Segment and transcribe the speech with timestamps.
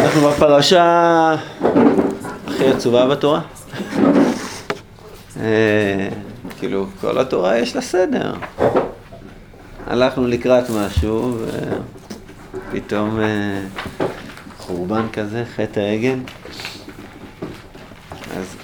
[0.00, 1.34] אנחנו בפרשה
[2.46, 3.40] הכי עצובה בתורה.
[5.40, 6.08] אה,
[6.58, 8.34] כאילו, כל התורה יש לה סדר.
[9.86, 11.38] הלכנו לקראת משהו,
[12.70, 13.60] ופתאום אה,
[14.58, 16.18] חורבן כזה, חטא העגל.
[18.36, 18.56] אז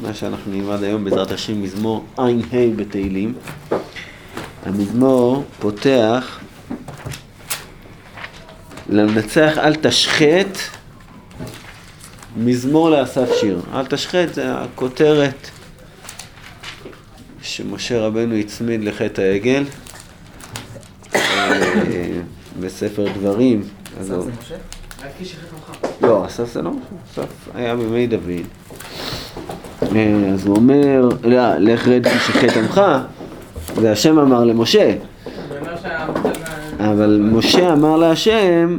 [0.00, 2.22] מה שאנחנו נלמד היום בעזרת השם, מזמור ע"ה
[2.76, 3.34] בתהילים.
[4.66, 6.37] המזמור פותח
[8.88, 10.58] למנצח אל תשחט,
[12.36, 13.60] מזמור לאסף שיר.
[13.74, 15.48] אל תשחט זה הכותרת
[17.42, 19.64] שמשה רבנו הצמיד לחטא העגל
[21.14, 21.20] אה,
[22.60, 23.62] בספר דברים.
[24.00, 24.54] אסף זה משה?
[26.02, 28.30] לא, אסף זה לא משה, אסף היה בימי דוד.
[29.96, 32.80] אה, אז הוא אומר, לא, לך רד כי שחט עמך,
[33.76, 34.94] זה השם אמר למשה.
[36.78, 38.78] אבל משה אמר להשם,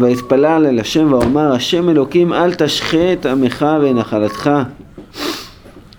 [0.00, 4.50] ויתפלל אל השם ואומר, השם אלוקים אל תשחט עמך ונחלתך,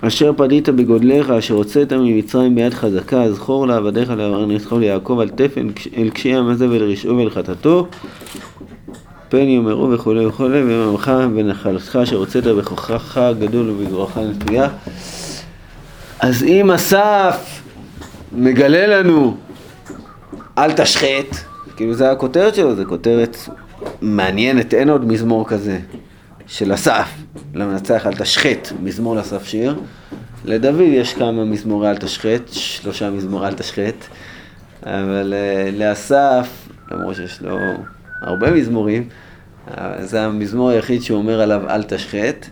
[0.02, 6.10] אשר פדית בגודלך, אשר הוצאת ממצרים ביד חזקה, זכור לעבדיך לאברהם ליעקב, אל תפן אל
[6.10, 7.88] קשי עם הזה ולרשעו ולחטאתו,
[9.30, 14.70] פן יאמרו וכולי וכולי, ויאמרך ונחלתך אשר הוצאת בכוחך הגדול ובגרועך נטויה.
[16.20, 17.62] אז אם אסף
[18.32, 19.38] מגלה לנו
[20.58, 21.36] אל תשחט,
[21.76, 23.38] כאילו זה הכותרת שלו, זה כותרת
[24.02, 25.80] מעניינת, אין עוד מזמור כזה
[26.48, 27.10] של אסף,
[27.54, 29.80] למנצח אל תשחט, מזמור לאסף שיר.
[30.46, 33.96] לדוד יש כמה מזמורי אל תשחט, שלושה מזמורי אל תשחט,
[34.84, 37.58] אבל uh, לאסף, למרות שיש לו
[38.22, 39.10] הרבה מזמורים,
[39.68, 42.46] uh, זה המזמור היחיד שהוא אומר עליו אל תשחט.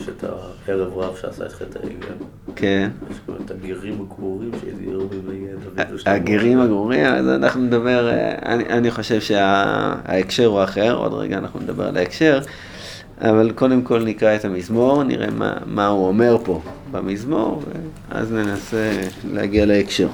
[0.00, 0.24] יש את
[0.68, 2.14] הערב רב שעשה את חטא העגל.
[2.56, 2.90] כן.
[3.10, 6.16] יש גם את הגרים הגמורים שהזהירו בימי דוד ושלמה.
[6.16, 11.60] הגרים הגמורים, אז אנחנו נדבר, אה, אני, אני חושב שההקשר הוא אחר, עוד רגע אנחנו
[11.60, 12.40] נדבר על ההקשר,
[13.20, 16.60] אבל קודם כל נקרא את המזמור, נראה מה, מה הוא אומר פה
[16.90, 17.62] במזמור,
[18.10, 18.92] ואז ננסה
[19.32, 20.08] להגיע להקשר.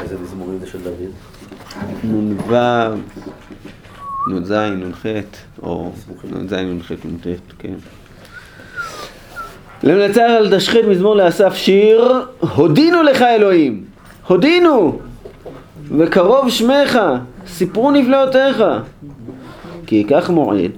[0.00, 1.12] איזה מזמורים זה של דוד?
[2.04, 2.54] נ"ו,
[4.30, 5.06] נ"ז, נ"ח,
[5.62, 5.92] או
[6.24, 7.26] נ"ז, נ"ח, נ"ט,
[7.58, 7.74] כן.
[9.82, 12.12] למנצח על תשחית מזמור לאסף שיר,
[12.54, 13.84] הודינו לך אלוהים,
[14.26, 14.98] הודינו,
[15.98, 16.98] וקרוב שמך,
[17.46, 18.64] סיפרו נפלאותיך.
[19.86, 20.70] כי ייקח מועד,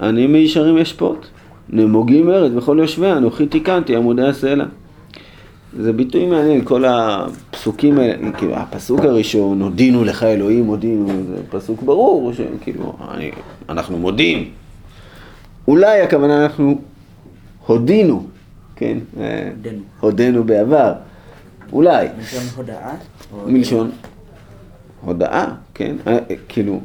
[0.00, 1.26] אני מישרים אשפוט,
[1.68, 4.64] נמוגים ארץ בכל יושביה, אנוכי תיקנתי עמודי הסלע.
[5.78, 11.82] זה ביטוי מעניין, כל הפסוקים האלה, כאילו הפסוק הראשון, הודינו לך אלוהים, הודינו, זה פסוק
[11.82, 13.30] ברור, שכאילו, אני,
[13.68, 14.48] אנחנו מודים.
[15.68, 16.78] אולי הכוונה אנחנו
[17.66, 18.26] הודינו,
[18.76, 18.98] כן?
[19.14, 19.82] הודינו.
[20.00, 20.92] הודינו בעבר,
[21.72, 22.08] אולי.
[22.16, 22.94] מלשון הודאה?
[23.46, 23.90] מלשון
[25.00, 25.96] הודאה, כן?
[26.06, 26.80] אה, כאילו,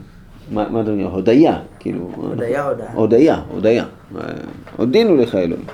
[0.52, 1.08] מה אתה אומר?
[1.08, 2.12] הודיה, כאילו.
[2.16, 2.94] הודיה, הודאה.
[2.94, 3.86] הודיה, הודיה.
[4.18, 4.22] אה,
[4.78, 5.66] הודינו לך אלוהים.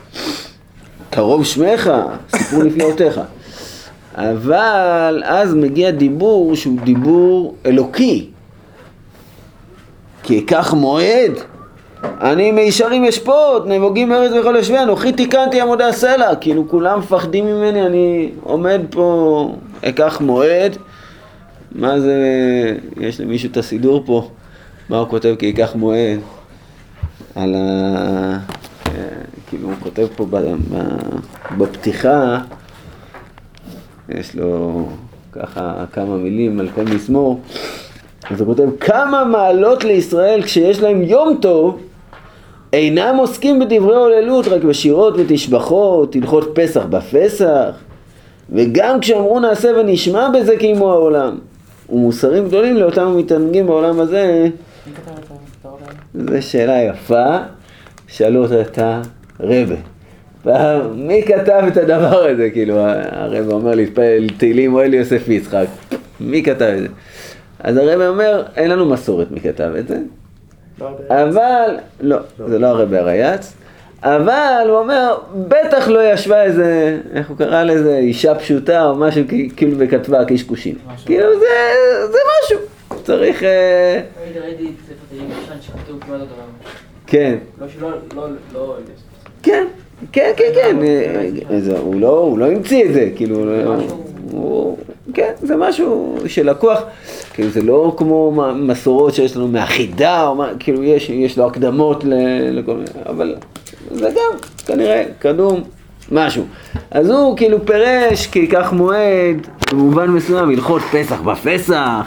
[1.09, 1.91] קרוב שמך,
[2.35, 3.21] סיפור נפלאותיך.
[4.15, 8.29] אבל אז מגיע דיבור שהוא דיבור אלוקי.
[10.23, 11.31] כי ייקח מועד,
[12.21, 16.35] אני מישרים אשפוט, נמוגים ארץ וכל יושבי, אנוכי תיקנתי עמודי הסלע.
[16.35, 19.55] כאילו כולם מפחדים ממני, אני עומד פה,
[19.85, 20.77] אקח מועד.
[21.71, 22.15] מה זה,
[22.99, 24.29] יש למישהו את הסידור פה?
[24.89, 26.19] מה הוא כותב כי ייקח מועד?
[27.35, 28.37] על ה...
[29.49, 30.35] כאילו הוא כותב פה ב...
[30.35, 30.77] ב...
[31.57, 32.37] בפתיחה,
[34.09, 34.85] יש לו
[35.31, 37.39] ככה כמה מילים על כל מזמור,
[38.29, 41.79] אז הוא כותב כמה מעלות לישראל כשיש להם יום טוב
[42.73, 47.75] אינם עוסקים בדברי הוללות רק בשירות ותשבחות, הלכות פסח בפסח
[48.49, 51.37] וגם כשאמרו נעשה ונשמע בזה קיימו העולם
[51.89, 54.47] ומוסרים גדולים לאותם המתענגים בעולם הזה?
[56.13, 57.37] זו שאלה יפה,
[58.07, 58.79] שאלו אותה את
[59.39, 59.75] הרבה.
[60.95, 62.49] מי כתב את הדבר הזה?
[62.49, 62.75] כאילו,
[63.11, 65.67] הרבה אומר להתפלל תהילים אוהל יוסף יצחק.
[66.19, 66.87] מי כתב את זה?
[67.59, 69.99] אז הרבה אומר, אין לנו מסורת מי כתב את זה.
[71.09, 72.17] אבל, לא,
[72.47, 73.53] זה לא הרבה הרייץ,
[74.03, 75.17] אבל הוא אומר,
[75.47, 79.23] בטח לא ישבה איזה, איך הוא קרא לזה, אישה פשוטה או משהו,
[79.55, 80.75] כאילו, וכתבה קשקושים.
[81.05, 81.45] כאילו, זה,
[82.11, 82.59] זה משהו.
[83.03, 83.43] צריך,
[84.23, 86.43] ראיתי, ראיתי את ספר תהילים ישן שכתוב כמעט אותו דבר.
[87.07, 87.35] כן.
[87.61, 88.75] לא שלא, לא, לא,
[89.43, 89.65] כן,
[90.11, 90.75] כן, כן, כן,
[91.59, 93.45] זה- הוא לא, לא המציא את זה, כאילו,
[94.31, 94.77] הוא,
[95.13, 96.81] כן, זה משהו שלקוח,
[97.33, 102.03] כאילו זה לא כמו מסורות שיש לנו מהחידה, או מה, כאילו יש, יש לו הקדמות
[102.51, 103.35] לכל מיני, אבל
[103.91, 105.61] זה גם כנראה קדום
[106.11, 106.43] משהו.
[106.91, 112.05] אז הוא כאילו פירש כי ייקח מועד, במובן מסוים, הלכות פסח בפסח,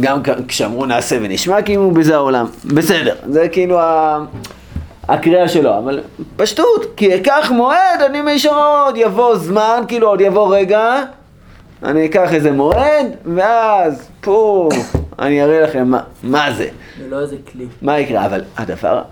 [0.00, 2.46] גם כשאמרו נעשה ונשמע קיימו בזה העולם.
[2.64, 4.24] בסדר, זה כאילו ה...
[5.08, 6.00] הקריאה שלו, אבל
[6.36, 11.02] פשטות, כי אקח מועד, אני מישר עוד, יבוא זמן, כאילו עוד יבוא רגע,
[11.82, 14.68] אני אקח איזה מועד, ואז פה
[15.18, 16.68] אני אראה לכם מה, מה זה,
[16.98, 17.66] זה לא איזה כלי.
[17.82, 19.02] מה יקרה, אבל הדבר,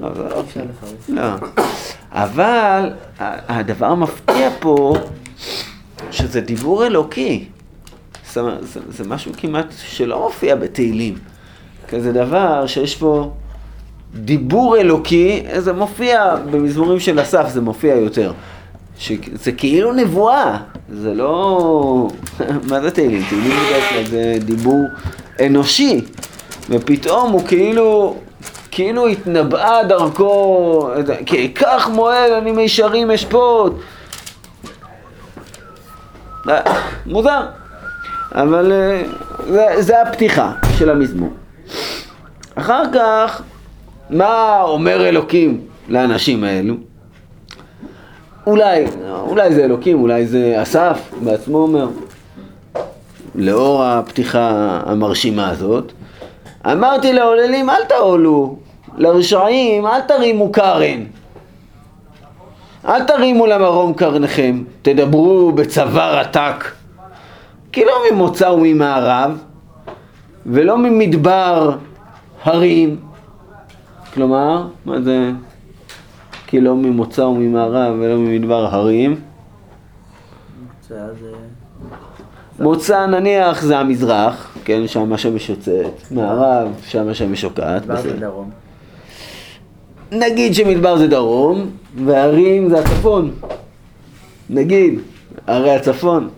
[0.00, 0.08] לא,
[0.54, 1.12] זה
[2.12, 4.94] אבל הדבר המפתיע פה,
[6.10, 7.44] שזה דיבור אלוקי,
[8.36, 11.14] אומרת, זה, זה משהו כמעט שלא מופיע בתהילים,
[11.88, 13.30] כזה דבר שיש פה
[14.14, 18.32] דיבור אלוקי, זה מופיע במזמורים של אסף, זה מופיע יותר.
[18.98, 20.56] שזה כאילו נבואה,
[20.92, 22.08] זה לא...
[22.70, 23.22] מה זה תהילים?
[23.28, 24.80] תהילים בדרך כלל זה דיבור
[25.46, 26.00] אנושי,
[26.70, 28.16] ופתאום הוא כאילו,
[28.70, 30.90] כאילו התנבאה דרכו,
[31.26, 33.72] כי אקח מועד, אני מישרים אשפוט.
[36.48, 36.60] אה,
[37.06, 37.40] מוזר,
[38.32, 39.02] אבל אה,
[39.46, 41.30] זה, זה הפתיחה של המזמור.
[42.54, 43.42] אחר כך,
[44.12, 46.74] מה אומר אלוקים לאנשים האלו?
[48.46, 48.84] אולי,
[49.20, 51.88] אולי זה אלוקים, אולי זה אסף בעצמו אומר,
[53.34, 55.92] לאור הפתיחה המרשימה הזאת,
[56.66, 58.56] אמרתי לעוללים אל תעולו,
[58.96, 61.04] לרשעים אל תרימו קרן,
[62.88, 66.64] אל תרימו למרום קרניכם, תדברו בצוואר עתק,
[67.72, 69.38] כי לא ממוצא וממערב,
[70.46, 71.76] ולא ממדבר
[72.44, 73.11] הרים,
[74.14, 75.30] כלומר, מה זה?
[76.46, 79.20] כי לא ממוצא וממערב ולא ממדבר הרים.
[80.88, 81.16] זה אז...
[81.24, 88.16] אה, מוצא נניח זה המזרח, כן, שם השמש יוצאת, מערב, שם השמש שוקעת, ואז בסדר.
[88.16, 88.50] בדרום.
[90.12, 91.70] נגיד שמדבר זה דרום,
[92.04, 93.30] והרים זה הצפון.
[94.50, 95.00] נגיד,
[95.46, 96.28] ערי הצפון.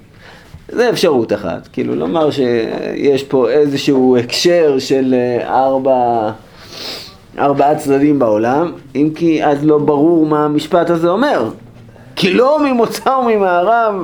[0.69, 6.31] זה אפשרות אחת, כאילו לומר שיש פה איזשהו הקשר של אה, ארבע,
[7.39, 11.51] ארבעה צדדים בעולם, אם כי אז לא ברור מה המשפט הזה אומר.
[12.17, 13.95] כי לא ממוצא וממערב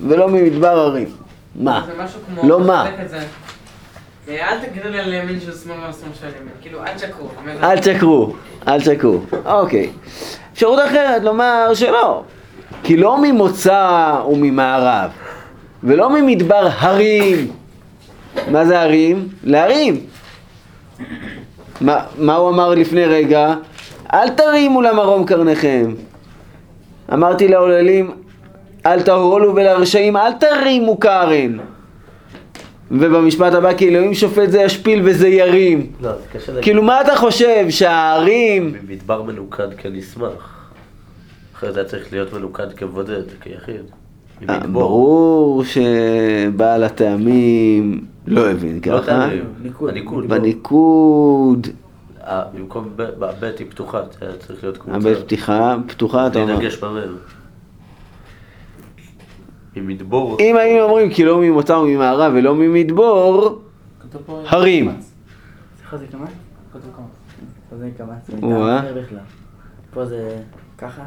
[0.00, 1.08] ולא ממדבר הרים.
[1.54, 1.86] מה?
[2.42, 2.90] לא מה.
[4.28, 6.52] אל תגידו לי על ימין של שמאל ועל שמאל של ימין.
[6.60, 7.28] כאילו, אל תשקרו.
[7.62, 8.34] אל תשקרו,
[8.68, 9.20] אל תשקרו.
[9.44, 9.90] אוקיי.
[10.52, 12.22] אפשרות אחרת לומר שלא.
[12.82, 15.10] כי לא ממוצא וממערב,
[15.84, 17.50] ולא ממדבר הרים.
[18.50, 19.28] מה זה הרים?
[19.44, 20.00] להרים.
[21.80, 23.54] מה, מה הוא אמר לפני רגע?
[24.12, 25.94] אל תרימו למרום קרניכם.
[27.12, 28.10] אמרתי לעוללים,
[28.86, 31.58] אל תהרולו ולרשעים, אל תרימו קרן.
[32.90, 35.92] ובמשפט הבא, כי אלוהים שופט זה ישפיל וזה ירים.
[36.00, 36.64] לא, זה קשה להגיד.
[36.64, 38.72] כאילו, מה אתה חושב, שהערים...
[38.72, 40.68] במדבר מנוקד כנשמח.
[41.56, 43.90] אחרי זה היה צריך להיות מנוקד כבודד, כיחיד.
[44.48, 44.58] אה.
[44.58, 49.06] ברור שבעל הטעמים לא הבין לא ככה.
[49.06, 49.44] תאמין.
[49.62, 49.90] ניקוד.
[49.90, 50.28] הניקוד.
[50.28, 51.66] בניקוד,
[52.24, 54.00] אה, במקום בבית היא פתוחה,
[54.38, 54.96] צריך להיות קבוצה.
[54.96, 56.54] הבית פתיחה, פתוחה, אתה אומר.
[56.56, 57.16] להידגש במם.
[59.76, 60.36] ממדבור.
[60.40, 63.62] אם היינו אומרים כי לא ממוצא וממערב ולא ממדבור.
[64.46, 64.90] הרים.
[65.78, 66.26] סליחה, זה כמה?
[66.72, 67.06] כתוב כמה.
[67.70, 68.14] פה זה כמה.
[69.94, 70.38] פה זה
[70.78, 71.02] ככה.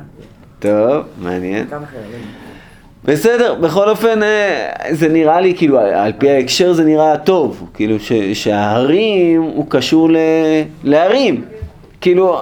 [0.60, 1.68] טוב, מעניין.
[3.06, 8.00] בסדר, בכל אופן אה, זה נראה לי, כאילו, על פי ההקשר זה נראה טוב, כאילו
[8.00, 10.18] ש, שההרים הוא קשור ל,
[10.84, 11.42] להרים,
[12.02, 12.40] כאילו,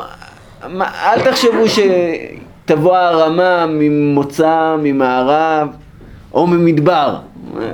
[0.81, 5.67] אל תחשבו שתבוא הרמה ממוצא, ממערב
[6.33, 7.15] או ממדבר,
[7.59, 7.65] אה,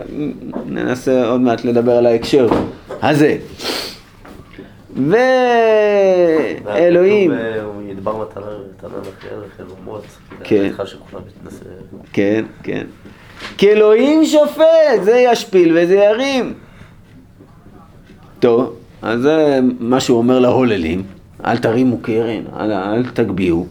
[0.66, 2.48] ננסה עוד מעט לדבר על ההקשר
[3.02, 3.38] הזה.
[6.66, 7.32] ואלוהים,
[8.04, 8.46] ידבר מתנה
[8.78, 10.04] מתנה לכם לחלומות.
[10.44, 10.72] כן.
[12.14, 12.86] כן, כן.
[13.58, 16.54] כי אלוהים שופט, זה ישפיל וזה ירים.
[18.40, 21.04] טוב, אז זה מה שהוא אומר להוללים,
[21.46, 23.68] אל תרימו קרן, אל, אל תגביהו.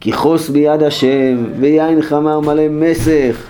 [0.00, 3.46] כי חוס ביד השם, ויין חמר מלא מסך,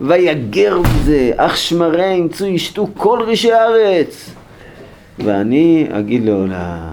[0.00, 4.30] ויגר בזה, אך שמריה ימצאו ישתו כל רישי הארץ.
[5.18, 6.92] ואני אגיד לעולה,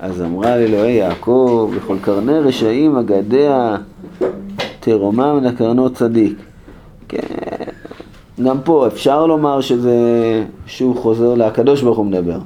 [0.00, 3.76] אז אמרה לאלוהי יעקב, לכל קרני רשעים אגדיה,
[4.80, 6.38] תרומם לקרנות צדיק.
[7.08, 7.18] כן,
[8.44, 9.94] גם פה אפשר לומר שזה,
[10.66, 12.38] שהוא חוזר לקדוש ברוך הוא מדבר.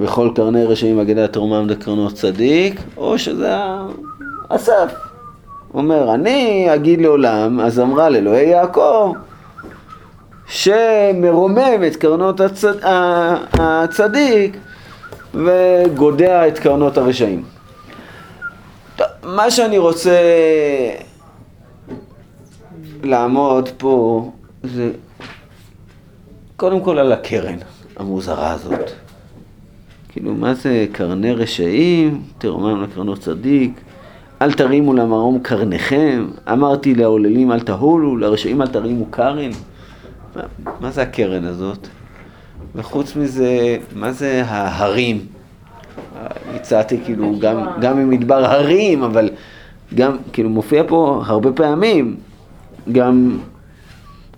[0.00, 3.86] וכל קרני רשעים אגדיה תרומם לקרנות צדיק, או שזה ה-
[4.48, 4.92] אסף.
[5.74, 9.12] אומר, אני אגיד לעולם, אז אמרה לאלוהי יעקב,
[10.46, 12.74] שמרומם את קרנות הצד...
[13.52, 14.56] הצדיק
[15.34, 17.44] וגודע את קרנות הרשעים.
[19.22, 20.20] מה שאני רוצה
[23.02, 24.30] לעמוד פה
[24.62, 24.90] זה
[26.56, 27.58] קודם כל על הקרן
[27.96, 28.90] המוזרה הזאת.
[30.08, 33.80] כאילו, מה זה קרני רשעים, תרומם לקרנות צדיק,
[34.42, 39.50] אל תרימו למרום קרניכם, אמרתי לעוללים אל תהולו, לרשעים אל תרימו קרן.
[40.36, 40.42] מה,
[40.80, 41.88] מה זה הקרן הזאת?
[42.76, 45.26] וחוץ מזה, מה זה ההרים?
[46.54, 49.30] הצעתי כאילו גם, גם ממדבר הרים, אבל
[49.94, 52.16] גם, כאילו מופיע פה הרבה פעמים,
[52.92, 53.38] גם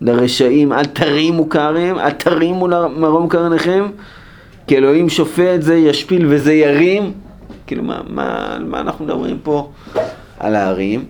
[0.00, 3.86] לרשעים אל תרימו כרם, אל תרימו למרום קרניכם,
[4.66, 7.12] כי אלוהים שופט זה ישפיל וזה ירים.
[7.66, 9.70] כאילו מה, מה, על מה אנחנו מדברים פה?
[10.38, 11.04] על ההרים.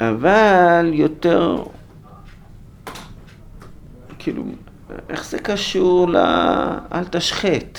[0.00, 1.62] אבל יותר,
[4.18, 4.44] כאילו,
[5.08, 6.16] איך זה קשור ל...
[6.92, 7.78] אל תשחט.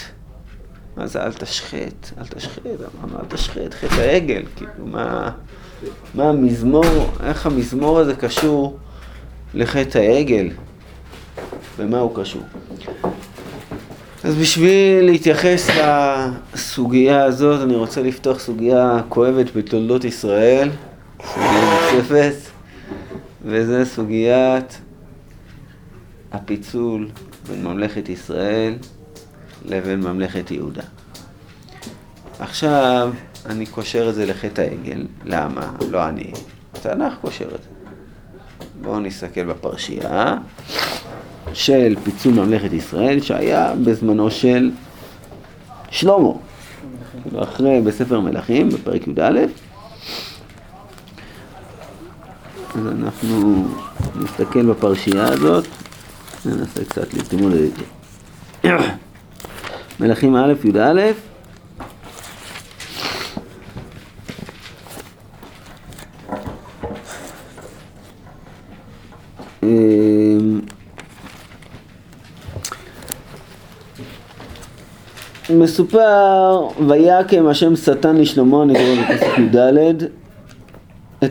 [0.98, 2.12] מה זה אל תשחט?
[2.18, 2.62] אל תשחט,
[3.04, 5.32] אמרנו אל תשחט, חטא העגל, כאילו מה,
[6.14, 8.78] מה המזמור, איך המזמור הזה קשור
[9.54, 10.50] לחטא העגל?
[11.80, 12.42] במה הוא קשור?
[14.24, 15.70] אז בשביל להתייחס
[16.54, 20.70] לסוגיה הזאת, אני רוצה לפתוח סוגיה כואבת בתולדות ישראל,
[21.26, 22.36] סוגיה נוספת,
[23.46, 24.82] וזה סוגיית
[26.36, 27.10] הפיצול
[27.48, 28.74] בין ממלכת ישראל
[29.66, 30.84] לבין ממלכת יהודה.
[32.40, 33.14] עכשיו,
[33.46, 35.06] אני קושר את זה לחטא העגל.
[35.26, 35.72] למה?
[35.90, 36.32] לא אני.
[36.74, 37.70] התנ"ך קושר את זה.
[38.82, 40.38] בואו נסתכל בפרשייה
[41.54, 44.72] של פיצול ממלכת ישראל, שהיה בזמנו של
[45.90, 46.30] שלמה.
[47.40, 49.40] אחרי, בספר מלכים, בפרק י"א,
[52.76, 53.68] אז אנחנו
[54.16, 55.68] נסתכל בפרשייה הזאת,
[56.46, 58.70] ננסה קצת להתמוד את זה.
[60.00, 61.12] מלכים א', י"א,
[69.64, 70.62] אמ,
[75.50, 80.25] מסופר, ויקם השם שטן לשלמה, אני קורא בפסוק י"ד,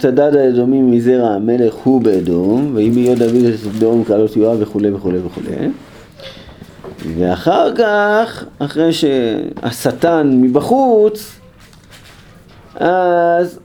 [0.02, 5.18] הדד האדומי מזרע המלך הוא באדום, ואם יהיה דוד את סדום קהלות יואב וכולי וכולי
[5.18, 5.70] וכולי.
[7.18, 11.40] ואחר כך, אחרי שהשטן מבחוץ,
[12.74, 13.58] אז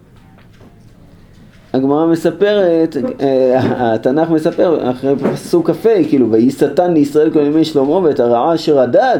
[1.74, 7.98] הגמרא מספרת, אה, התנ"ך מספר, אחרי פסוק כ"ה, כאילו, ויהי שטן לישראל כל ימי שלמה
[7.98, 9.20] ואת הרעה אשר הדד,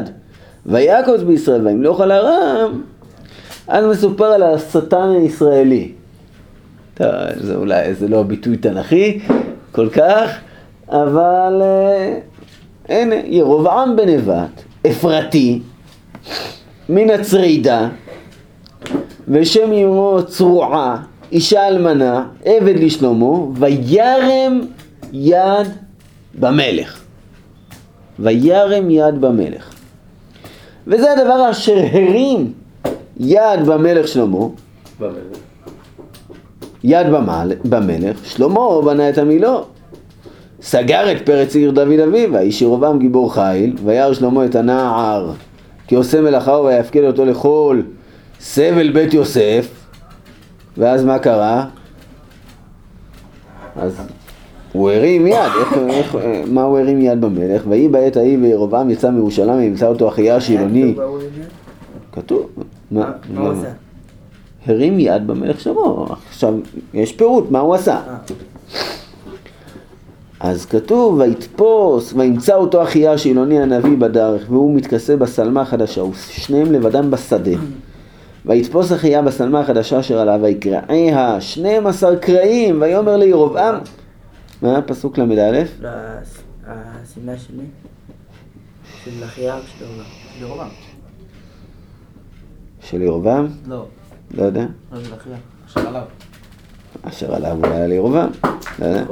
[0.66, 2.82] ויקוץ בישראל וימלוך על ארם,
[3.68, 5.92] אז מסופר על השטן הישראלי.
[7.36, 9.20] זה אולי, זה לא ביטוי תנכי
[9.72, 10.30] כל כך,
[10.88, 12.18] אבל אה,
[12.88, 15.60] הנה, ירבעם בן נבט, אפרתי,
[16.88, 17.88] מן הצרידה,
[19.28, 21.02] ושם אמו צרועה,
[21.32, 24.60] אישה אלמנה, עבד לשלמה, וירם
[25.12, 25.66] יד
[26.38, 27.00] במלך.
[28.18, 29.74] וירם יד במלך.
[30.86, 32.52] וזה הדבר אשר הרים
[33.20, 34.46] יד במלך שלמה,
[35.00, 35.49] במלך.
[36.84, 39.64] יד במל, במלך, שלמה בנה את המילו.
[40.62, 45.32] סגר את פרץ עיר דוד אביו, האיש ירבעם גיבור חיל, וירא שלמה את הנער,
[45.86, 47.80] כי עושה מלאכהו ויפקד אותו לכל
[48.40, 49.68] סבל בית יוסף,
[50.76, 51.66] ואז מה קרה?
[53.76, 54.00] אז
[54.72, 57.62] הוא הרים יד, איך, איך, מה הוא הרים יד במלך?
[57.68, 60.94] ויהי בעת ההיא וירבעם יצא מירושלים וימצא אותו אחיה שילוני.
[62.12, 62.46] כתוב.
[62.90, 63.12] מה?
[63.34, 63.68] מה הוא למה?
[64.66, 66.14] הרים יד במלך שלמה.
[66.28, 66.54] עכשיו,
[66.94, 68.00] יש פירוט, מה הוא עשה.
[70.40, 77.10] אז כתוב, ויתפוס, וימצא אותו אחיה שילוני הנביא בדרך, והוא מתכסה בשלמה החדשה, ושניהם לבדם
[77.10, 77.50] בשדה.
[78.46, 83.74] ויתפוס אחיה בשלמה החדשה אשר עליו, ויקרעיה שנים עשר קרעים, ויאמר לירבעם,
[84.62, 85.62] מה פסוק ל"א?
[85.80, 85.88] לא,
[86.66, 87.64] השמלה שלי,
[89.04, 89.84] של אחיה ושל.
[90.40, 90.68] ירובעם.
[92.80, 93.48] של ירבעם?
[93.68, 93.84] לא,
[94.34, 94.64] לא יודע.
[95.64, 96.02] עכשיו עליו.
[97.02, 98.30] אשר עליו אולי על ירבעם?
[98.80, 99.04] לא יודע.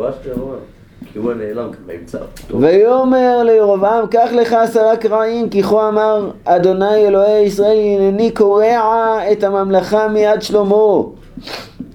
[2.54, 9.44] ויאמר לירבעם, קח לך עשרה קרעים, כי כה אמר אדוני אלוהי ישראל, הנני קורע את
[9.44, 11.02] הממלכה מיד שלמה.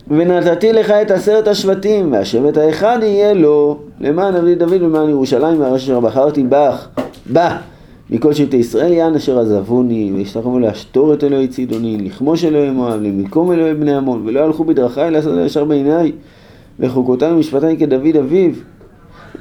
[0.07, 5.83] ונתתי לך את עשרת השבטים, והשבט האחד יהיה לו, למען עבדי דוד ולמען ירושלים, והרש
[5.83, 6.87] אשר בחרתי בך,
[7.25, 7.57] בה,
[8.09, 13.51] מכל שבטי ישראל, יען אשר עזבוני, וישתחוו להשתור את אלוהי צידוני, לכמוש אלוהי מואב, למקום
[13.51, 16.11] אלוהי בני עמון, ולא הלכו בדרכי לעשות הישר בעיניי,
[16.79, 18.51] וחוקותי ומשפטי כדוד אביו.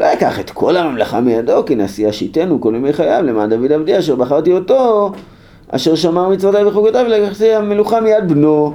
[0.01, 3.99] לא אקח את כל הממלכה מידו, כי נשיא השיתנו כל ימי חייו, למען דוד עבדי
[3.99, 5.13] אשר בחרתי אותו,
[5.69, 8.75] אשר שמר מצוותיי וחוקותיי, ולקחתי המלוכה מיד בנו.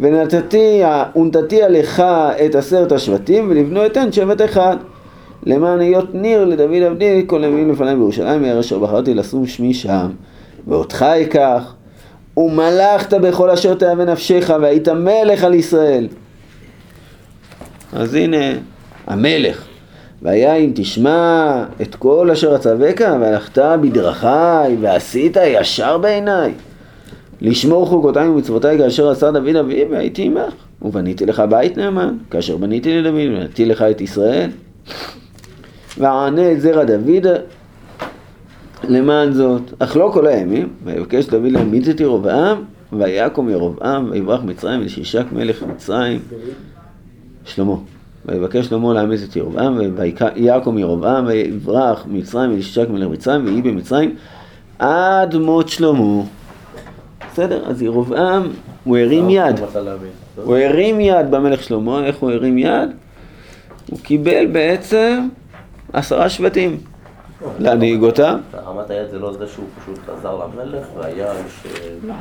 [0.00, 0.82] ונתתי,
[1.16, 2.02] ונתתי עליך
[2.46, 4.76] את עשרת השבטים, ולבנו אתן שבט אחד.
[5.46, 10.10] למען היות ניר לדוד עבדי כל ימים לפניי בירושלים העיר אשר בחרתי לשום שמי שם.
[10.66, 11.74] ואותך אקח
[12.36, 16.08] ומלכת בכל אשר תאווה נפשך והיית מלך על ישראל.
[17.92, 18.52] אז הנה
[19.06, 19.64] המלך.
[20.22, 26.52] והיה אם תשמע את כל אשר אצווך והלכת בדרכי ועשית ישר בעיניי.
[27.40, 30.54] לשמור חוקותיי ומצוותיי כאשר עשה דוד אבי והייתי עמך.
[30.82, 34.50] ובניתי לך בית נאמן כאשר בניתי לדוד ובניתי לך את ישראל
[35.98, 37.26] וענה את זרע דוד
[38.88, 39.62] למען זאת.
[39.78, 42.62] אך לא כל הימים ויבקש דוד להמית את ירבעם
[42.92, 46.20] ויקום ירבעם ויברח מצרים ולשישק מלך מצרים.
[47.44, 47.74] שלמה.
[48.26, 54.14] ויבקש שלמה להמית את ירבעם ויקום ירבעם ויברח מצרים ולשישק מלך מצרים ויהי במצרים
[54.78, 56.22] עד מות שלמה.
[57.32, 57.64] בסדר?
[57.66, 58.42] אז ירבעם
[58.84, 59.58] הוא הרים יד.
[59.58, 60.10] לא מצא להבין.
[60.44, 62.90] הוא הרים יד במלך שלמה, איך הוא הרים יד?
[63.90, 65.28] הוא קיבל בעצם
[65.92, 66.80] עשרה שבטים
[67.58, 68.38] להנהיג אותם.
[68.52, 72.14] הרמת היד זה לא זה שהוא פשוט עזר למלך והיה איש אה,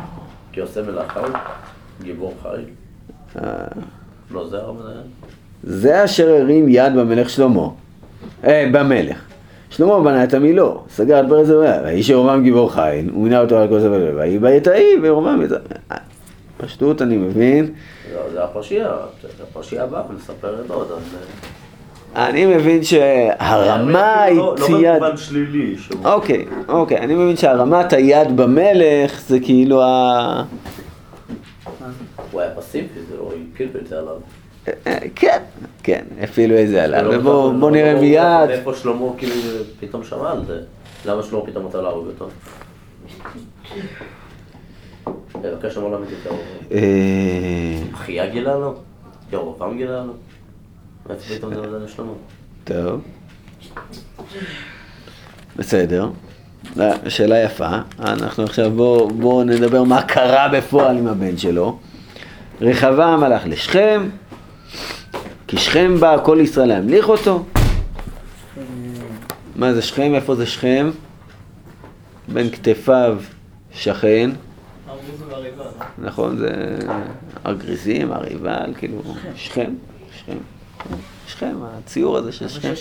[0.53, 1.21] כעושה מלאכה,
[2.01, 2.61] גיבור חי.
[3.41, 3.51] אה,
[4.31, 5.05] לא זה הרמת היד?
[5.63, 7.67] זה אשר הרים יד במלך שלמה,
[8.43, 9.21] אה, במלך.
[9.69, 13.57] שלמה בנה את המילו, סגר את ברז אוהב, האיש ירומם גיבור חיל, הוא מינה אותו
[13.57, 15.57] על כל סבל ויהי בעת ההיא וירומם את זה.
[16.57, 17.73] פשטות אני מבין,
[18.15, 18.91] לא, זה הפרשייה,
[19.37, 21.15] זה הפרשייה הבאה, ונספר את עוד, אז...
[22.15, 24.85] אה, אני מבין שהרמה היא לא- יד...
[24.85, 25.75] לא במובן שלילי.
[26.05, 30.43] אוקיי, אוקיי, אני מבין שהרמת היד במלך זה כאילו ה...
[32.31, 34.15] הוא היה פסיבי, זה לא הפילו את זה עליו.
[34.87, 35.39] אה, כן,
[35.83, 38.49] כן, אפילו איזה עליו, לא ובואו בטוח- בוא לא נראה מיד.
[38.49, 39.33] איפה שלמה כאילו
[39.79, 40.59] פתאום שמע על זה?
[41.05, 42.27] למה שלמה פתאום רצה להרוג אותו?
[45.43, 46.45] לבקש שלמה להמית את ירובעם.
[46.71, 48.73] אה, אחיה גילה לו?
[49.33, 50.13] ירובעם גילה לו?
[52.63, 53.01] טוב.
[55.55, 56.09] בסדר.
[56.75, 57.69] לא, שאלה יפה.
[57.99, 61.79] אנחנו עכשיו בואו בוא נדבר מה קרה בפועל עם הבן שלו.
[62.61, 64.09] רחבעם הלך לשכם,
[65.47, 67.45] כי שכם בא כל ישראל להמליך אותו.
[69.55, 70.15] מה זה שכם?
[70.15, 70.89] איפה זה שכם?
[72.27, 73.17] בין כתפיו
[73.71, 74.29] שכן?
[75.97, 76.37] נכון?
[76.37, 76.77] זה
[77.43, 79.01] הר גריזים, הר עיבל, כאילו,
[79.35, 79.73] שכם,
[80.17, 80.37] שכם,
[81.27, 82.73] שכם, הציור הזה של שכם.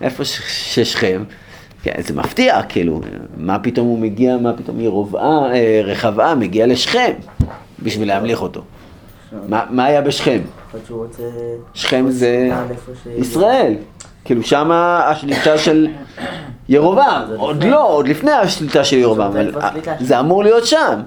[0.00, 1.24] איפה ששכם,
[1.82, 3.00] כן, זה מפתיע, כאילו,
[3.36, 7.12] מה פתאום הוא מגיע, מה פתאום ירובעה, אה, רחבעם מגיע לשכם
[7.82, 8.62] בשביל להמליך אותו.
[9.48, 10.40] מה, מה היה בשכם?
[11.74, 12.50] שכם זה
[13.16, 13.74] ישראל.
[14.24, 15.88] כאילו שמה השליטה של
[16.68, 17.64] ירובעם, עוד.
[17.64, 19.52] לא, עוד לפני השליטה של ירובעם, אבל.
[20.00, 21.00] זה אמור להיות שם.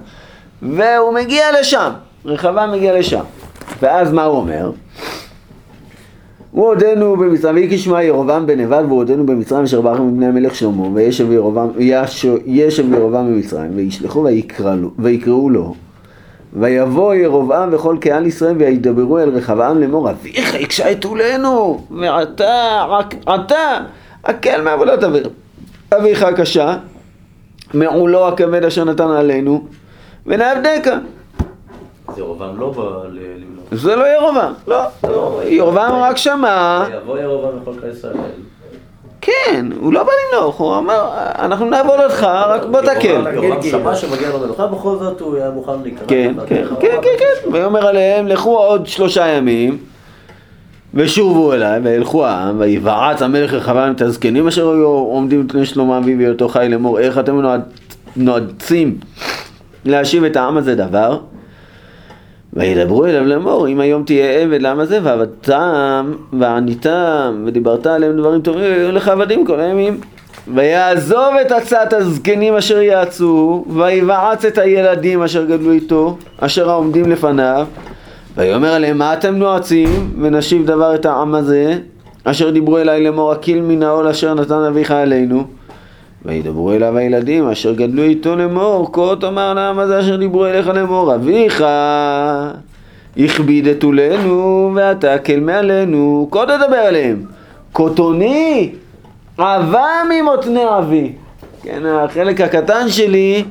[0.62, 1.90] והוא מגיע לשם,
[2.24, 3.24] רחבעם מגיע לשם.
[3.82, 4.70] ואז מה הוא אומר?
[6.50, 10.54] הוא עודנו במצרים, ויהי כשמע ירובעם בן נבד, והוא עודנו במצרים אשר ברח מבני המלך
[10.54, 11.32] שלמה, וישב
[12.92, 14.26] ירובעם במצרים, וישלחו
[14.98, 15.74] ויקראו לו,
[16.52, 23.14] ויבוא ירובעם וכל קהל ישראל וידברו אל רחבעם לאמור אביך הקשה את עולנו ועתה רק
[23.26, 23.84] עתה
[24.24, 25.26] הקל מעבודת אביך
[25.98, 26.76] אביך הקשה
[27.74, 29.64] מעולו הכבד אשר נתן עלינו
[30.26, 30.92] ונעבדך
[32.08, 33.57] אז ירובעם לא בא ל-.
[33.72, 38.14] זה לא ירובעם לא, לא ירובעם רק שמע יבוא ירובעם לכל כל ישראל.
[39.20, 43.26] כן הוא לא בא למנוח הוא אמר אנחנו נעבוד אותך רק בוא תקל.
[43.34, 46.06] ירובעם שמע שמגיע לו מלוכה, בכל זאת הוא היה מוכן להיכנע.
[46.08, 49.78] כן, כן, כן, כן, כן, ויאמר עליהם לכו עוד שלושה ימים
[50.94, 56.18] ושובו אליי וילכו העם ויבעץ המלך רחבעם את הזקנים אשר היו עומדים לפני שלמה אביו
[56.18, 56.98] בהיותו חי לאמור.
[56.98, 57.60] איך אתם נועד-
[58.16, 58.98] נועצים
[59.84, 61.18] להשיב את העם הזה דבר
[62.52, 68.62] וידברו אליו לאמור אם היום תהיה עבד לעם הזה ועבדתם ועניתם ודיברת עליהם דברים טובים
[68.62, 70.00] ויהיו לך עבדים כל הימים.
[70.54, 77.66] ויעזוב את עצת הזקנים אשר יעצו ויבעץ את הילדים אשר גדלו איתו אשר העומדים לפניו.
[78.36, 80.10] ויאמר עליהם מה אתם נועצים?
[80.20, 81.78] ונשיב דבר את העם הזה
[82.24, 85.44] אשר דיברו אליי לאמור הקיל מן העול אשר נתן אביך עלינו
[86.28, 91.14] וידברו אליו הילדים אשר גדלו איתו לאמור כה תאמר לעם הזה אשר דיברו אליך לאמור
[91.14, 91.64] אביך
[93.16, 97.22] הכביד את עולנו ואתה קל מעלינו כה תדבר אליהם
[97.72, 98.70] קוטוני
[99.38, 101.12] עבה ממותני אבי.
[101.62, 103.44] כן החלק הקטן שלי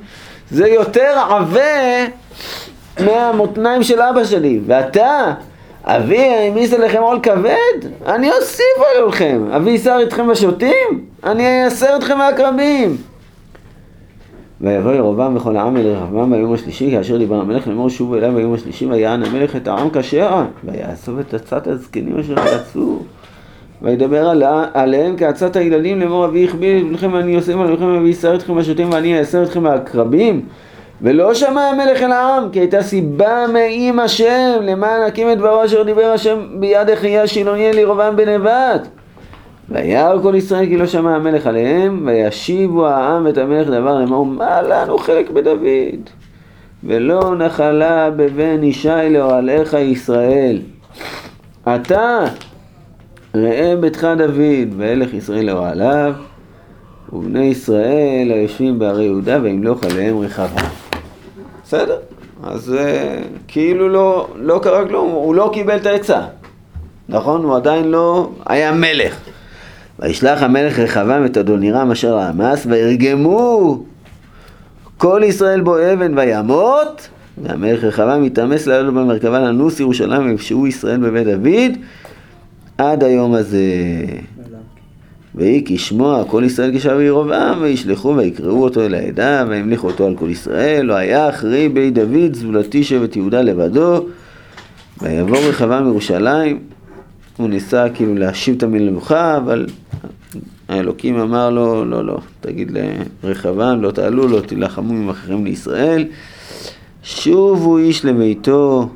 [0.52, 2.06] זה יותר עבה
[3.00, 4.60] מהמותניים של אבא שלי.
[4.66, 5.34] ואתה
[5.90, 7.90] אבי העמיס עליכם עול כבד?
[8.06, 11.06] אני אוסיף עליכם אבי ייסר אתכם בשוטים?
[11.24, 12.98] אני אייסר אתכם מהקרבים
[14.62, 18.54] ויבוא ירבעם וכל העם אל רחבעם ביום השלישי כאשר דיבר המלך לאמור שובו אליו ביום
[18.54, 23.00] השלישי ויען המלך את העם כשרה ויאסוף את עצת הזקנים אשר יצאו
[23.82, 28.36] וידבר על, עליהם כעצת הילדים לאמור אבי יכביל את בנכם ואני אוסף עליכם ואבי יסר
[28.36, 30.42] אתכם השוטים ואני אאסר אתכם העקרבים
[31.02, 35.84] ולא שמע המלך אל העם כי הייתה סיבה מעם השם למען הקים את דברו אשר
[35.84, 38.42] דיבר השם ביד אחיה שילוני אל ירבעם בן
[39.70, 44.62] וירא כל ישראל כי לא שמע המלך עליהם וישיבו העם את המלך דבר לאמור מה
[44.62, 46.10] לנו חלק בדוד?
[46.84, 50.60] ולא נחלה בבן ישי לאוהליך ישראל.
[51.64, 52.20] אתה
[53.36, 56.14] ראה ביתך דוד והלך ישראל לאוהליו
[57.14, 60.87] ובני ישראל היושבים בערי יהודה וימלוך עליהם רחבה.
[61.68, 61.98] בסדר?
[62.44, 62.80] אז uh,
[63.48, 66.22] כאילו לא, לא קרה כלום, הוא לא קיבל את העצה,
[67.10, 67.44] נכון?
[67.44, 69.18] הוא עדיין לא היה מלך.
[70.00, 73.84] וישלח המלך רחבעם את אדונירם אשר העמס וירגמו
[74.98, 77.08] כל ישראל בו אבן וימות
[77.44, 81.78] והמלך רחבעם התאמס לעלות במרכבה לנוס ירושלים ויפשעו ישראל בבית דוד
[82.78, 83.66] עד היום הזה.
[85.38, 90.30] ויהי כשמוע כל ישראל כשב ירבעם וישלחו ויקראו אותו אל העדה וימליכו אותו על כל
[90.30, 94.06] ישראל לא היה אחרי בית דוד זולתי שבט יהודה לבדו
[95.02, 96.60] ויבוא רחבעם מירושלים.
[97.38, 99.66] הוא ניסה כאילו להשיב את המלוכה אבל
[100.70, 102.78] האלוקים אמר לו לא לא תגיד
[103.24, 106.06] לרחבעם לא תעלו לא תילחמו עם אחרים לישראל
[107.04, 108.90] שובו איש לביתו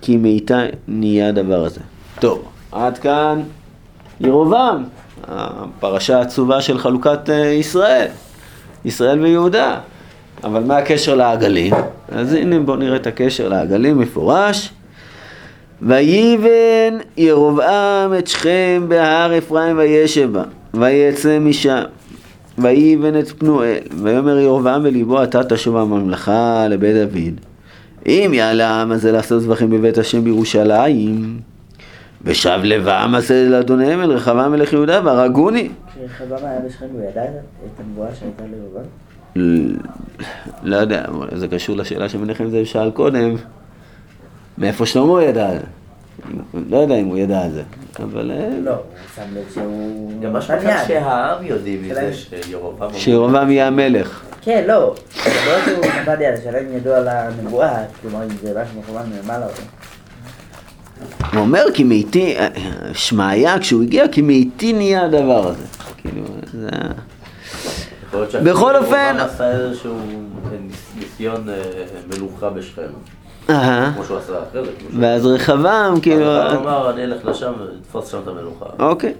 [0.00, 1.80] כי מאיתה נהיה הדבר הזה
[2.20, 3.40] טוב עד כאן
[4.20, 4.84] ירובעם
[5.28, 8.08] הפרשה העצובה של חלוקת אה, ישראל,
[8.84, 9.78] ישראל ויהודה.
[10.44, 11.74] אבל מה הקשר לעגלים?
[12.08, 14.70] אז הנה בואו נראה את הקשר לעגלים מפורש.
[15.82, 20.42] ויבן ירבעם את שכם בהר אפרים וישב בה,
[20.74, 21.82] ויצא משם.
[22.58, 27.40] ויבן את פנואל, ויאמר ירבעם בליבו אתה תשוב הממלכה לבית דוד.
[28.06, 31.38] אם יעלה העם הזה לעשות זבחים בבית השם בירושלים,
[32.24, 35.68] ושב לבם עשה לאדוניהם אל רחבעם מלך יהודה והרגוני.
[35.92, 38.84] כשרחבעם היה בשכם הוא ידע את הנבואה שהייתה לירבעם?
[40.62, 43.34] לא יודע, זה קשור לשאלה שמנחם זאב שאל קודם,
[44.58, 45.64] מאיפה שלמה ידע על זה?
[46.70, 47.62] לא יודע אם הוא ידע על זה,
[48.02, 48.30] אבל...
[48.30, 48.80] אה, לא, הוא
[49.14, 50.12] שם לב שהוא...
[50.22, 52.90] גם משהו אחד שהעם יודעים מזה שירובעם...
[52.94, 54.22] שירובעם יהיה המלך.
[54.42, 54.94] כן, לא,
[55.46, 59.46] לא שהוא נתן יד, השאלה אם ידעו על הנבואה, כלומר אם זה משהו מכוון מלמעלה.
[61.32, 62.36] הוא אומר כי מאיתי,
[62.92, 65.64] שמעיה כשהוא הגיע, כי מאיתי נהיה הדבר הזה.
[65.96, 66.68] כאילו, זה...
[68.44, 69.16] בכל אופן...
[69.18, 69.98] הוא עשה איזשהו
[70.98, 71.62] ניסיון אה,
[72.06, 72.82] מלוכה בשכם.
[73.46, 74.70] כמו שהוא עשה אחרי זה.
[75.00, 76.42] ואז רחבעם, כאילו...
[76.42, 78.66] הוא אמר, אני אלך לשם ואתפוס שם את המלוכה.
[78.78, 79.14] אוקיי,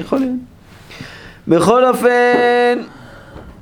[0.00, 0.36] יכול להיות.
[1.48, 2.78] בכל אופן,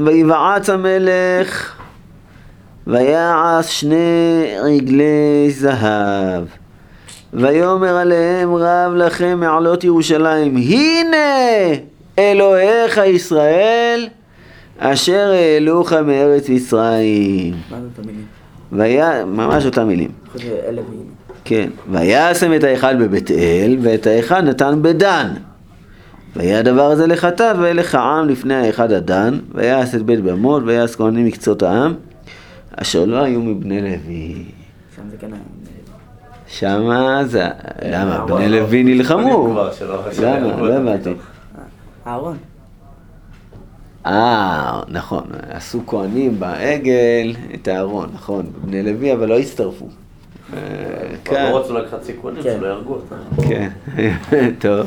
[0.00, 1.76] ויבעץ המלך,
[2.86, 6.44] ויעש שני רגלי זהב.
[7.32, 11.16] ויאמר עליהם רב לכם מעלות ירושלים, הנה
[12.18, 14.08] אלוהיך ישראל,
[14.78, 17.54] אשר העלוך מארץ מצרים.
[18.72, 19.24] ויה...
[19.24, 20.10] ממש אותם מילים.
[21.44, 21.70] כן.
[21.90, 25.28] וישם את ההיכל בבית אל, ואת ההיכל נתן בדן.
[26.36, 31.26] והיה הדבר הזה לחטאת, וילך העם לפני ההיכל הדן, ויעש את בית במות, ויעש כהנים
[31.26, 31.94] מקצות העם,
[32.76, 34.44] אשר לא היו מבני לוי.
[34.96, 35.57] שם זה כן היה.
[36.48, 37.46] שמה זה,
[37.82, 38.26] למה?
[38.26, 39.58] בני לוי נלחמו.
[40.22, 40.56] למה?
[40.62, 41.10] לא הבנתי.
[42.06, 42.36] אהרון.
[44.06, 49.86] אה, נכון, עשו כהנים בעגל את הארון, נכון, בני לוי אבל לא הצטרפו.
[51.24, 51.50] כן.
[51.52, 53.42] לא רצו לקחת סיכונים שלא יהרגו אותם.
[53.48, 53.68] כן,
[54.62, 54.86] טוב.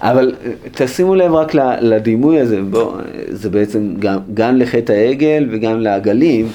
[0.00, 0.34] אבל
[0.72, 2.92] תשימו לב רק לדימוי הזה, בוא,
[3.28, 3.94] זה בעצם
[4.34, 6.48] גם לחטא העגל וגם לעגלים.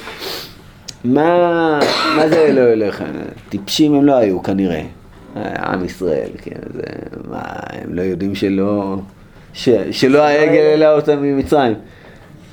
[1.04, 1.80] מה,
[2.16, 3.04] מה זה אלוהי אליך?
[3.50, 4.82] טיפשים הם לא היו כנראה,
[5.36, 6.82] עם ישראל, כן, זה,
[7.30, 8.96] מה, הם לא יודעים שלא,
[9.54, 11.74] ש, שלא העגל העלה אותם ממצרים.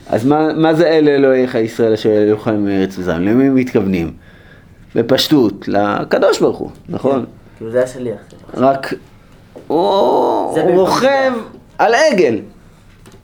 [0.09, 3.29] אז מה, מה זה אלה אלוהיך ישראל אשר לך מארץ מצרים?
[3.29, 4.13] למי הם מתכוונים?
[4.95, 7.25] בפשטות, לקדוש ברוך הוא, נכון?
[7.57, 8.19] כאילו זה השליח.
[8.55, 8.95] רק
[9.67, 11.33] הוא רוכב
[11.79, 12.39] על עגל,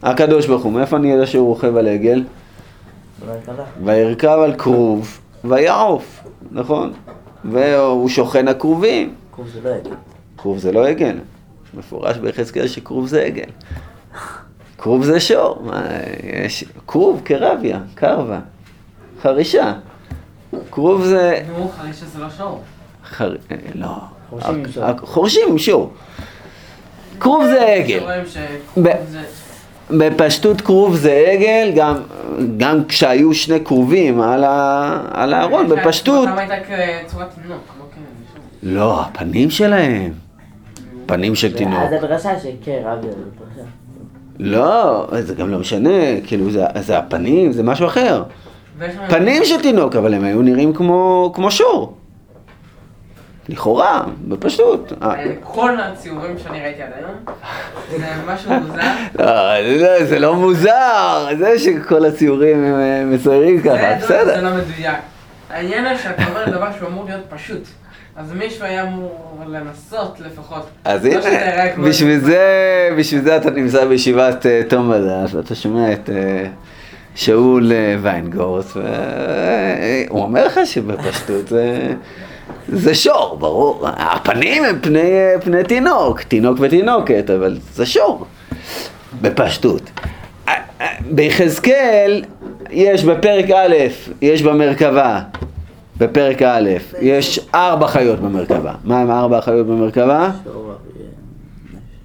[0.02, 0.72] הקדוש ברוך הוא.
[0.72, 2.22] מאיפה אני יודע שהוא רוכב על עגל?
[3.84, 6.92] וירכב על כרוב ויעוף, נכון?
[7.44, 9.14] והוא שוכן הכרובים.
[9.32, 9.90] כרוב זה לא עגל.
[10.36, 11.18] כרוב זה לא עגל.
[11.74, 13.50] מפורש ביחזקאל שכרוב זה עגל.
[14.78, 15.62] כרוב זה שור.
[15.62, 15.82] מה,
[16.44, 16.64] יש...
[16.86, 18.38] כרוב, קרביה, קרבה,
[19.22, 19.72] חרישה.
[20.70, 21.42] כרוב זה...
[21.58, 22.62] נו, חרישה זה לא שור.
[23.04, 23.36] חר...
[23.74, 23.96] לא.
[24.98, 25.92] חורשים עם שור.
[27.20, 28.22] כרוב זה עגל.
[29.98, 31.94] בפשטות כרוב זה עגל, גם,
[32.56, 36.28] גם כשהיו שני כרובים על, ה, על הארון, בפשטות...
[37.42, 37.60] תינוק?
[38.62, 40.12] לא, הפנים שלהם.
[41.06, 41.80] פנים של תינוק.
[41.82, 43.68] אז הדרשה שכן, רב זה פרשה.
[44.38, 48.22] לא, זה גם לא משנה, כאילו זה, זה הפנים, זה משהו אחר.
[49.08, 51.96] פנים של תינוק, אבל הם היו נראים כמו, כמו שור.
[53.48, 54.92] לכאורה, בפשטות.
[55.02, 57.36] אה, אה, כל הציורים שאני ראיתי עד היום,
[58.00, 58.80] זה משהו מוזר.
[59.18, 64.42] לא, זה, זה לא מוזר, זה שכל הציורים הם אה, מצוירים ככה, זה- זה בסדר.
[64.50, 64.94] לא מדויק.
[65.50, 67.62] העניין הוא שאתה אומר דבר שהוא אמור להיות פשוט.
[68.16, 70.66] אז מישהו היה אמור לנסות לפחות.
[70.84, 72.38] אז לא הנה, בשביל זה,
[72.98, 76.10] בשביל זה אתה נמצא בישיבת תום בדף, ואתה שומע את
[77.14, 77.72] שאול
[78.02, 81.52] ויינגורס, והוא אומר לך שבפשטות
[82.72, 83.86] זה, שור, ברור.
[83.86, 85.10] הפנים הם פני,
[85.44, 88.26] פני תינוק, תינוק ותינוקת, אבל זה שור,
[89.22, 89.90] בפשטות.
[91.10, 92.24] ביחזקאל
[92.70, 93.76] יש בפרק א',
[94.22, 95.20] יש במרכבה,
[95.98, 98.72] בפרק א', יש ארבע חיות במרכבה.
[98.84, 100.30] מה הם ארבע החיות במרכבה?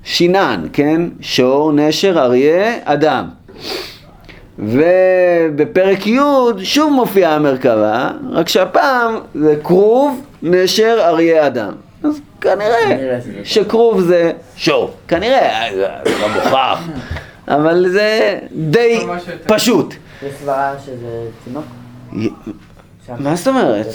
[0.04, 1.02] שינן, כן?
[1.22, 3.26] שור, נשר, אריה, אדם.
[4.60, 6.20] ובפרק י'
[6.64, 11.72] שוב מופיעה המרכבה, רק שהפעם זה כרוב, נשר, אריה, אדם.
[12.04, 14.92] אז כנראה שכרוב זה שור.
[15.08, 15.88] כנראה, זה
[16.22, 16.88] לא מוכח,
[17.48, 19.00] אבל זה די.
[19.48, 19.94] פשוט.
[20.24, 21.08] יש סברה שזה
[21.44, 21.66] תינוק?
[23.20, 23.86] מה זאת אומרת?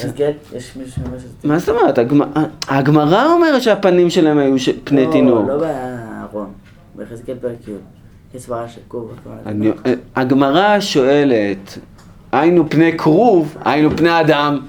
[1.44, 1.98] מה זאת אומרת?
[1.98, 5.48] הגמ- הגמרא אומרת שהפנים שלהם היו פני לא, תינוק.
[5.48, 6.52] לא בארון.
[6.94, 7.72] ביחזקאל פרק י'.
[8.36, 8.64] יש סברה
[10.16, 11.78] הגמרא שואלת,
[12.32, 14.60] היינו פני כרוב, היינו פני אדם,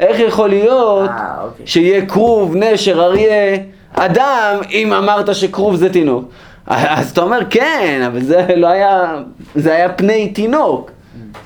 [0.00, 1.66] איך יכול להיות אה, אוקיי.
[1.66, 3.56] שיהיה כרוב, נשר, אריה,
[3.92, 6.24] אדם, אם אמרת שכרוב זה תינוק?
[6.68, 9.22] אז אתה אומר, כן, אבל זה לא היה,
[9.54, 10.90] זה היה פני תינוק,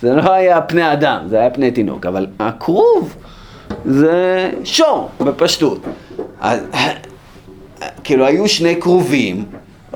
[0.03, 3.17] זה לא היה פני אדם, זה היה פני תינוק, אבל הכרוב
[3.85, 5.81] זה שור, בפשטות.
[6.41, 6.61] אז,
[8.05, 9.45] כאילו, היו שני כרובים,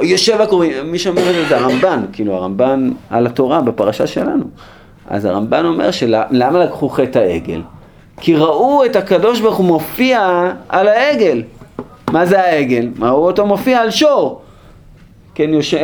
[0.01, 4.45] יושב הכרובים, מי שאומר את זה זה הרמב"ן, כאילו, הרמב"ן על התורה בפרשה שלנו.
[5.09, 7.63] אז הרמב"ן אומר שלמה לקחו חטא העגל?
[8.25, 11.43] כי ראו את הקדוש ברוך הוא מופיע על העגל.
[12.13, 12.89] מה זה העגל?
[13.01, 14.43] ראו אותו מופיע על שור.
[15.35, 15.79] כן, יושב,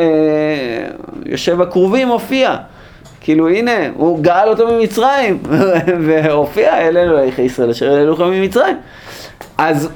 [1.27, 2.57] יושב הכרובים מופיע.
[3.20, 5.38] כאילו הנה, הוא גאל אותו ממצרים,
[6.07, 8.77] והופיע אל אלוהיך ישראל אשר העלילוך ממצרים.
[9.59, 9.88] אז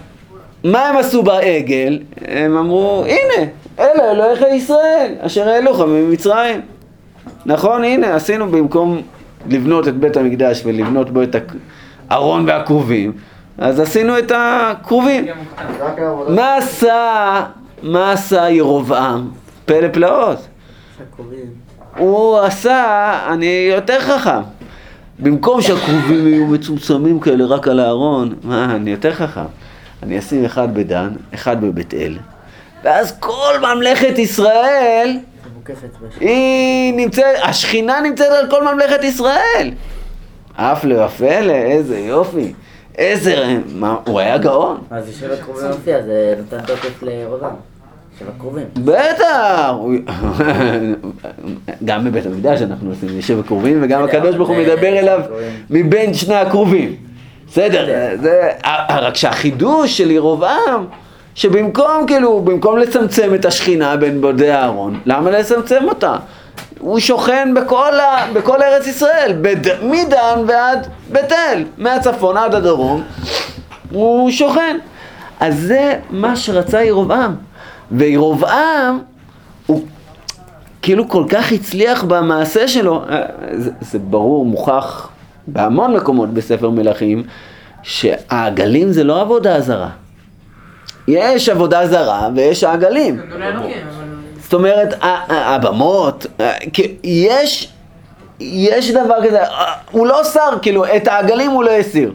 [0.64, 1.98] מה הם עשו בעגל?
[2.28, 6.61] הם אמרו, הנה, אלה אלוהיך ישראל אשר העלילוך ממצרים.
[7.46, 9.02] נכון, הנה, עשינו במקום
[9.48, 11.35] לבנות את בית המקדש ולבנות בו את
[12.11, 13.12] הארון והכרובים,
[13.59, 15.27] אז עשינו את הכרובים.
[16.29, 17.43] מה עשה,
[17.83, 19.31] מה עשה ירובעם?
[19.65, 20.38] פלא פלאות.
[21.97, 24.41] הוא עשה, אני יותר חכם.
[25.19, 29.45] במקום שהכרובים יהיו מצומצמים כאלה רק על הארון, מה, אני יותר חכם.
[30.03, 32.19] אני אשים אחד בדן, אחד בבית אל,
[32.85, 35.19] ואז כל ממלכת ישראל.
[36.21, 39.71] היא נמצאת, השכינה נמצאת על כל ממלכת ישראל.
[40.57, 42.53] אף לפלא, איזה יופי.
[42.99, 43.37] איזה,
[43.75, 44.79] מה, הוא היה גאון.
[44.91, 47.51] אז זה שבע קרובים מופיע, זה נותן תוקף לירובעם.
[48.19, 48.65] שבע קרובים.
[48.75, 49.73] בטח!
[51.85, 55.21] גם בבית המקדש אנחנו עושים יושב הקרובים, וגם בסדר, הקדוש ברוך הוא זה- מדבר אליו
[55.27, 55.47] קרובים.
[55.71, 56.95] מבין שני הקרובים.
[57.49, 57.87] בסדר.
[58.23, 58.49] זה,
[58.91, 60.85] רק שהחידוש של ירובעם,
[61.35, 66.17] שבמקום כאילו, במקום לצמצם את השכינה בין בודי הארון, למה לצמצם אותה?
[66.83, 73.03] הוא שוכן בכל, ה, בכל ארץ ישראל, בד, מדן ועד בית אל, מהצפון עד הדרום,
[73.90, 74.79] הוא שוכן.
[75.40, 77.35] אז זה מה שרצה ירובעם.
[77.92, 78.99] וירובעם,
[79.66, 79.83] הוא
[80.83, 85.09] כאילו כל כך הצליח במעשה שלו, אה, זה, זה ברור, מוכח
[85.47, 87.23] בהמון מקומות בספר מלכים,
[87.83, 89.90] שהעגלים זה לא עבודה זרה.
[91.09, 93.21] יש עבודה זרה ויש העגלים.
[94.53, 94.95] זאת אומרת,
[95.29, 97.69] הבמות, ה- כי יש,
[98.41, 102.12] יש דבר כזה, ה- הוא לא שר, כאילו, את העגלים הוא לא הסיר.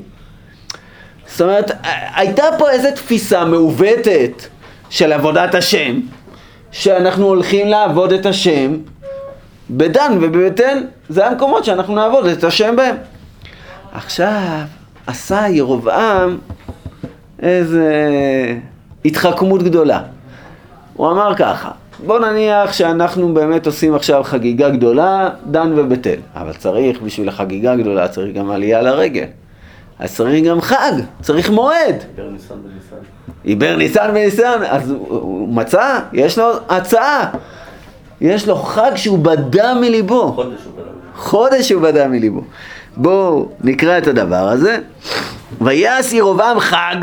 [1.28, 1.71] זאת אומרת,
[2.15, 4.43] הייתה פה איזו תפיסה מעוותת
[4.89, 6.00] של עבודת השם,
[6.71, 8.78] שאנחנו הולכים לעבוד את השם
[9.69, 10.19] בדן
[10.60, 12.95] אל, זה המקומות שאנחנו נעבוד את השם בהם.
[13.93, 14.62] עכשיו,
[15.08, 16.38] עשה ירבעם
[17.41, 17.93] איזה
[19.06, 20.02] התחכמות גדולה.
[20.93, 21.71] הוא אמר ככה,
[22.05, 26.19] בוא נניח שאנחנו באמת עושים עכשיו חגיגה גדולה, דן ובית אל.
[26.36, 29.25] אבל צריך, בשביל החגיגה הגדולה, צריך גם עלייה לרגל.
[29.99, 31.95] אז צריך גם חג, צריך מועד.
[32.15, 32.95] דיבר ניסן בניסן.
[33.43, 37.29] עיבר ניסן וניסן, אז הוא, הוא מצא, יש לו הצעה.
[38.21, 40.33] יש לו חג שהוא בדה מליבו.
[40.33, 40.86] חודש הוא בלם.
[41.15, 42.41] חודש הוא בדה מליבו.
[42.97, 44.77] בואו נקרא את הדבר הזה.
[45.62, 46.95] ויעש ירבעם חג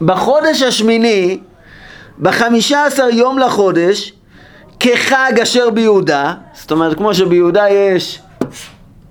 [0.00, 1.38] בחודש השמיני
[2.20, 4.12] בחמישה עשר יום לחודש,
[4.80, 8.20] כחג אשר ביהודה, זאת אומרת, כמו שביהודה יש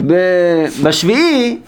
[0.08, 1.60] ב- בשביעי,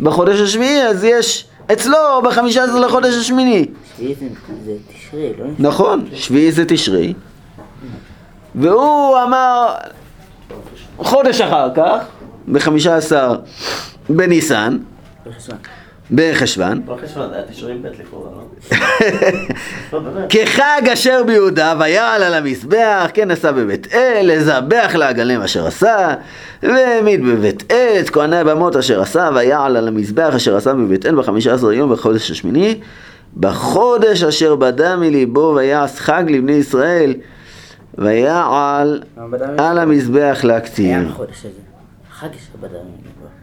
[0.00, 3.66] בחודש השביעי, אז יש אצלו בחמישה עשר לחודש השמיני.
[3.96, 4.26] שביעי זה-
[4.64, 5.44] זה תשרי, לא?
[5.58, 7.14] נכון, שביעי זה תשרי.
[8.54, 9.74] והוא אמר,
[10.98, 12.04] חודש אחר כך,
[12.48, 13.38] בחמישה עשר
[14.08, 14.78] בניסן,
[16.10, 16.82] בחשוון.
[16.86, 18.78] בחשוון, זה היה תשעים ב' לכאורה, לא?
[19.92, 20.32] לא, באמת.
[20.32, 26.14] כחג אשר ביהודה, ויעל על המזבח, כן עשה בבית אל, לזבח לעגלם אשר עשה,
[26.62, 31.14] והעמיד בבית אל את כהני הבמות אשר עשה, ויעל על המזבח אשר עשה בבית אל
[31.14, 32.80] בחמישה עשר יום בחודש השמיני,
[33.36, 37.14] בחודש אשר בדה מליבו ויעש חג לבני ישראל,
[37.98, 39.02] ויעל
[39.58, 41.08] על המזבח היה להקטיר.
[41.08, 41.48] בחודש הזה.
[42.10, 43.37] חג יש בדם מליבו.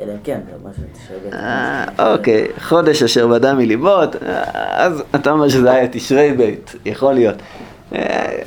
[0.00, 1.34] אלא אם כן, זה משהו תשרי ב'.
[1.34, 6.54] אה, אוקיי, חודש אשר בדה מליבות, אה, אז אתה אומר שזה היה תשרי ב',
[6.84, 7.36] יכול להיות.
[7.94, 8.38] אה,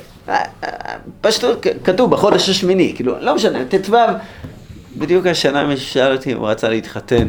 [1.20, 3.96] פשוט כתוב בחודש השמיני, כאילו, לא משנה, ט"ו,
[4.98, 7.28] בדיוק השנה מישהו שאל אותי אם הוא רצה להתחתן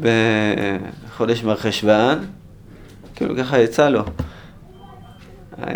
[0.00, 2.24] בחודש מרחשוון,
[3.14, 4.04] כאילו ככה יצא לו.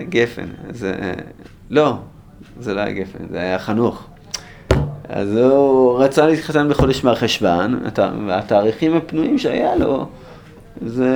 [0.09, 1.13] גפן, אז אה,
[1.71, 1.97] לא,
[2.61, 4.07] זה לא היה גפן, זה היה חנוך.
[5.09, 10.07] אז הוא רצה להתחתן בחודש מרחשוון, הת- והתאריכים הפנויים שהיה לו
[10.87, 11.09] זה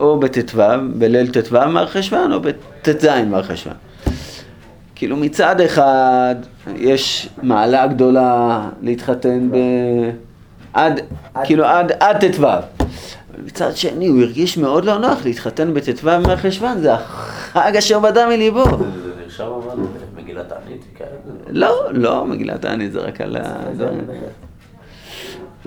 [0.00, 0.62] או בט"ו,
[0.94, 3.74] בליל ט"ו מרחשוון, או בט"ז מרחשוון.
[4.94, 6.34] כאילו מצד אחד
[6.76, 9.56] יש מעלה גדולה להתחתן ב...
[10.72, 11.00] עד,
[11.44, 12.46] כאילו עד, עד ט"ו.
[13.46, 18.64] מצד שני הוא הרגיש מאוד לא נוח להתחתן בט"ו מרחשוון, זה החג אשר בדה מליבו.
[18.64, 19.84] זה נרשם אבל
[20.34, 21.10] במגילת הענית, כאלה?
[21.48, 23.64] לא, לא, מגילת העני זה רק על ה...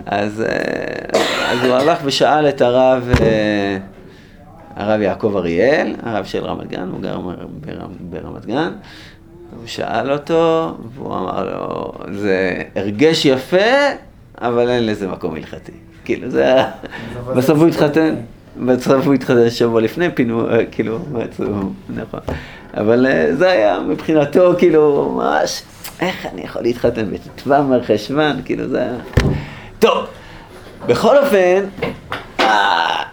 [0.05, 3.77] אז, אה, אז הוא הלך ושאל את הרב, אה,
[4.75, 7.19] הרב יעקב אריאל, הרב של רמת גן, הוא גר
[7.99, 8.71] ברמת גן,
[9.57, 13.57] הוא שאל אותו, והוא אמר לו, זה הרגש יפה,
[14.37, 15.71] אבל אין לזה מקום הלכתי.
[16.05, 16.71] כאילו, זה היה...
[17.35, 18.15] בסוף הוא התחתן,
[18.65, 20.99] בסוף הוא התחתן שבוע לפני, פינו, אה, כאילו,
[21.89, 22.19] נכון.
[22.73, 25.61] אבל אה, זה היה מבחינתו, כאילו, ממש,
[25.99, 28.95] איך אני יכול להתחתן בט"ו מרחשוון, כאילו, זה היה...
[29.79, 30.05] טוב,
[30.87, 31.65] בכל אופן,
[32.39, 33.03] אה,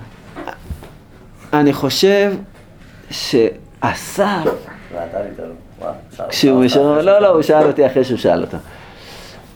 [1.53, 2.33] אני חושב
[3.11, 4.45] שאסף,
[6.29, 8.57] כשהוא משאר, לא, לא, הוא שאל אותי אחרי שהוא שאל אותו.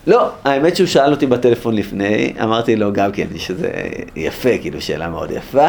[0.07, 3.71] לא, האמת שהוא שאל אותי בטלפון לפני, אמרתי לו גם כן שזה
[4.17, 5.69] יפה, כאילו שאלה מאוד יפה.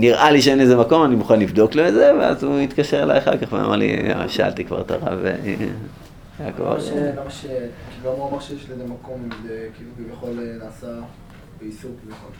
[0.00, 3.18] נראה לי שאין לזה מקום, אני מוכן לבדוק לו את זה, ואז הוא התקשר אליי
[3.18, 5.34] אחר כך ואמר לי, "אה, שאלתי כבר את הרב אה,
[6.44, 6.62] יעקב.
[6.62, 6.90] למה ש...
[6.90, 7.40] למה ש...
[7.40, 7.60] כאילו
[8.04, 10.86] למה הוא אמר שיש לזה מקום, אם זה כאילו כביכול אה, נעשה
[11.60, 12.30] באיסור כביכול.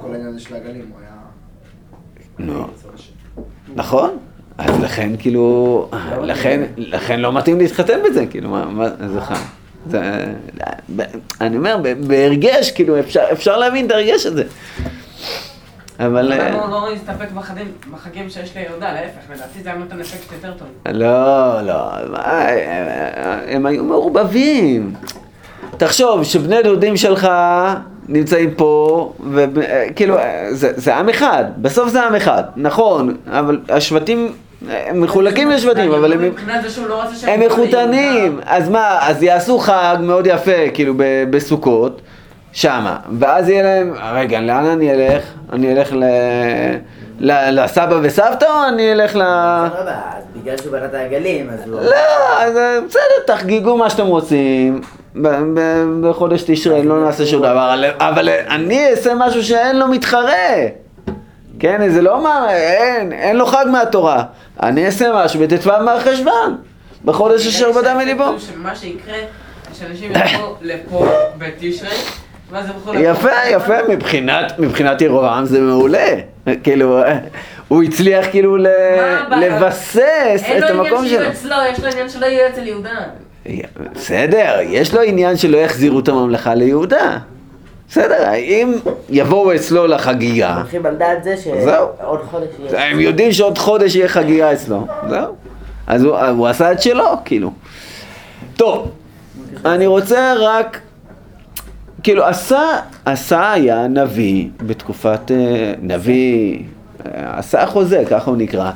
[0.00, 1.14] כל העניין הזה של העגלים, הוא היה...
[2.38, 2.64] נו.
[2.64, 3.14] בצד השני.
[3.74, 4.16] נכון,
[4.58, 5.88] אז לכן כאילו,
[6.22, 9.34] לכן, לכן לא מתאים להתחתן בזה, כאילו, מה, מה, זה חם.
[9.90, 10.24] זה,
[11.40, 14.44] אני אומר, בהרגש, כאילו, אפשר, אפשר להבין את ההרגש הזה.
[16.00, 16.32] אבל...
[16.32, 17.26] אה, הוא לא להסתפק
[17.92, 20.68] בחגים- שיש ליהודה, להפך, לדעתי זה היה נותן אפקט יותר טוב.
[20.94, 21.74] לא, לא,
[22.12, 22.88] מה, הם-
[23.48, 24.92] הם היו מעורבבים.
[25.76, 27.28] תחשוב שבני דודים שלך
[28.08, 30.16] נמצאים פה, וכאילו,
[30.50, 34.32] זה, זה עם אחד, בסוף זה עם אחד, נכון, אבל השבטים,
[34.70, 36.20] הם מחולקים לשבטים, אבל הם...
[36.88, 38.40] לא הם מחותנים.
[38.46, 40.94] אז מה, אז יעשו חג מאוד יפה, כאילו
[41.30, 42.00] בסוכות,
[42.52, 45.22] שמה, ואז יהיה להם, רגע, לאן אני אלך?
[45.52, 46.04] אני אלך ל...
[47.20, 49.18] ל- לסבא וסבתא או אני אלך ל...
[49.18, 49.80] סבבה,
[50.16, 51.80] אז בגלל שהוא בנה את העגלים, אז הוא...
[51.80, 51.96] לא,
[52.40, 53.00] אז אה, בסדר,
[53.34, 54.80] תחגגו מה שאתם רוצים.
[55.16, 59.88] ב- ב- בחודש תשרי לא נעשה שום דבר, אבל- אבל אני אעשה משהו שאין לו
[59.88, 60.32] מתחרה.
[61.60, 64.22] כן, זה לא מה, אין, אין לו חג מהתורה.
[64.62, 66.56] אני אעשה משהו בט"ו מרחשוון,
[67.04, 68.24] בחודש אשר בדה מליבו.
[68.38, 69.14] שמה שיקרה,
[69.78, 71.06] שאנשים יבואו לפה
[71.38, 71.88] בתשרי.
[72.94, 76.06] יפה, יפה, מבחינת, מבחינת ירובעם זה מעולה.
[76.62, 77.00] כאילו,
[77.68, 79.58] הוא הצליח כאילו ל- מה הבעיה?
[79.58, 81.18] לבסס אין את לו המקום עניין שלו.
[81.18, 82.90] שיהיה אצלו, יש לו עניין שלא יהיה אצל יהודה.
[83.94, 87.18] בסדר, יש לו עניין שלא יחזירו את הממלכה ליהודה.
[87.90, 88.72] בסדר, האם
[89.10, 91.34] יבואו אצלו לחגיגה, הולכים על דעת זה.
[91.36, 92.90] שעוד חודש יהיה...
[92.90, 95.34] הם יודעים שעוד חודש יהיה חגיגה אצלו, זהו.
[95.86, 97.52] אז הוא, הוא עשה את שלו, כאילו.
[98.56, 98.88] טוב,
[99.64, 100.80] אני רוצה רק,
[102.02, 102.62] כאילו, עשה,
[103.04, 106.58] עשה היה נביא בתקופת, אה, נביא,
[107.06, 108.70] אה, עשה חוזה, ככה הוא נקרא.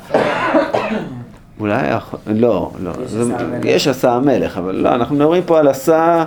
[1.61, 1.83] אולי,
[2.27, 3.65] לא, לא, יש עשה המלך.
[3.65, 6.25] יש עשה המלך, אבל לא, אנחנו מדברים פה על עשה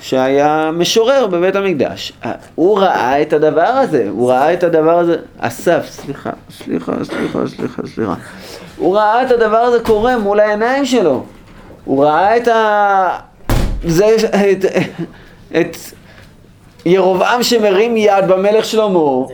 [0.00, 2.12] שהיה משורר בבית המקדש.
[2.54, 7.82] הוא ראה את הדבר הזה, הוא ראה את הדבר הזה, אסף, סליחה, סליחה, סליחה, סליחה,
[7.94, 8.14] סליחה.
[8.76, 11.24] הוא ראה את הדבר הזה קורה מול העיניים שלו.
[11.84, 13.18] הוא ראה את ה...
[13.84, 14.16] זה,
[14.52, 14.64] את,
[15.56, 15.76] את
[16.86, 19.26] ירבעם שמרים יד במלך שלמה.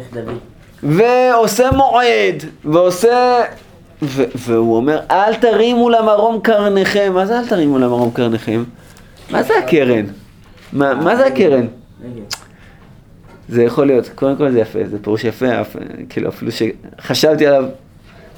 [0.82, 3.40] ועושה מועד, ועושה...
[4.02, 7.12] ו- והוא אומר, אל תרימו למרום קרניכם.
[7.14, 8.64] מה זה אל תרימו למרום קרניכם?
[9.30, 10.04] מה זה הקרן?
[10.72, 11.66] מה, מה זה הקרן?
[13.48, 15.46] זה יכול להיות, קודם כל זה יפה, זה פירוש יפה,
[16.08, 17.64] כאילו אפילו שחשבתי עליו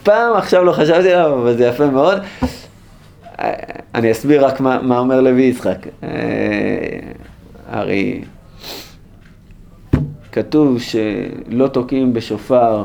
[0.02, 2.18] פעם, עכשיו לא חשבתי עליו, אבל זה יפה מאוד.
[3.40, 3.52] אה,
[3.94, 5.78] אני אסביר רק מה, מה אומר לוי יצחק.
[6.02, 6.08] אה,
[7.70, 8.20] הרי
[10.40, 12.84] כתוב שלא תוקעים בשופר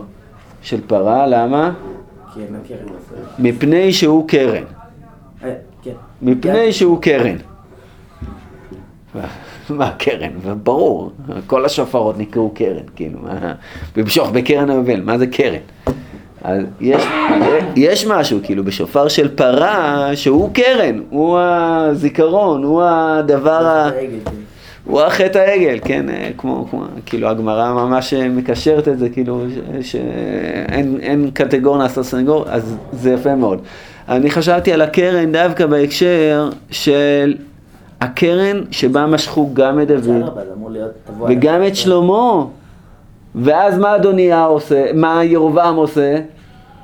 [0.62, 1.72] של פרה, למה?
[2.34, 2.86] כי הם מכירים.
[3.40, 4.64] מפני שהוא קרן.
[5.44, 5.92] אה, כן.
[6.22, 7.36] מפני שהוא קרן.
[9.70, 10.30] מה קרן?
[10.64, 11.12] ברור,
[11.48, 13.54] כל השופרות נקראו קרן, כאילו, מה-
[13.96, 15.60] במשוך בקרן היובל, מה זה קרן?
[16.44, 17.04] אז יש,
[17.76, 23.90] יש משהו, כאילו, בשופר של פרה, שהוא קרן, הוא הזיכרון, הוא הדבר ה...
[24.86, 29.44] הוא החטא העגל, כן, אה, כמו, כמו, כאילו הגמרא ממש אה, מקשרת את זה, כאילו
[29.82, 33.60] שאין אין קטגור נעשה סנגור, אז זה יפה מאוד.
[34.10, 37.36] אני חשבתי על הקרן דווקא בהקשר של
[38.02, 40.30] הקרן שבה משכו גם את דוד
[41.28, 41.64] וגם.
[41.68, 42.46] את שלמה.
[43.36, 46.18] ואז מה אדוניה עושה, מה ירבעם עושה?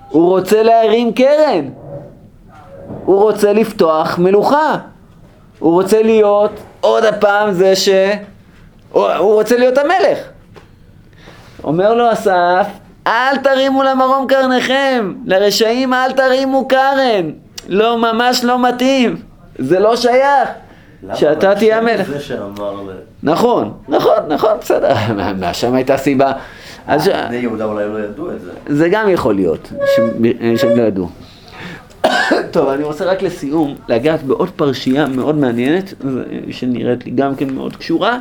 [0.10, 1.66] הוא רוצה להרים קרן.
[3.06, 4.78] הוא רוצה לפתוח מלוכה.
[5.60, 6.52] הוא רוצה להיות
[6.88, 7.90] עוד הפעם זה ש...
[8.92, 10.18] הוא הוא רוצה להיות המלך.
[11.64, 12.68] אומר לו אסף,
[13.08, 17.32] אל תרימו למרום קרניכם, לרשעים אל תרימו קרן.
[17.68, 19.16] לא, ממש לא מתאים.
[19.60, 20.50] זה לא שייך.
[21.14, 22.08] שאתה תהיה המלך.
[22.08, 22.92] זה שאמר ל...
[23.24, 24.94] נכון, נכון, נכון, בסדר,
[25.54, 26.32] שם הייתה סיבה.
[26.88, 28.52] אז ש- בני יהודה אולי לא ידעו את זה.
[28.68, 29.72] זה גם יכול להיות,
[30.58, 31.10] שהם לא ידעו.
[32.52, 35.94] טוב, אני רוצה רק לסיום לגעת בעוד פרשייה מאוד מעניינת,
[36.52, 38.20] שנראית לי גם כן מאוד קשורה.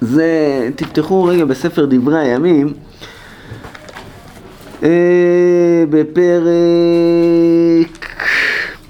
[0.00, 2.72] זה, תפתחו רגע בספר דברי הימים,
[4.82, 6.50] אה, בפרק,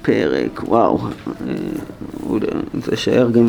[0.03, 1.55] פרק, וואו, אה,
[2.85, 3.49] זה שער גם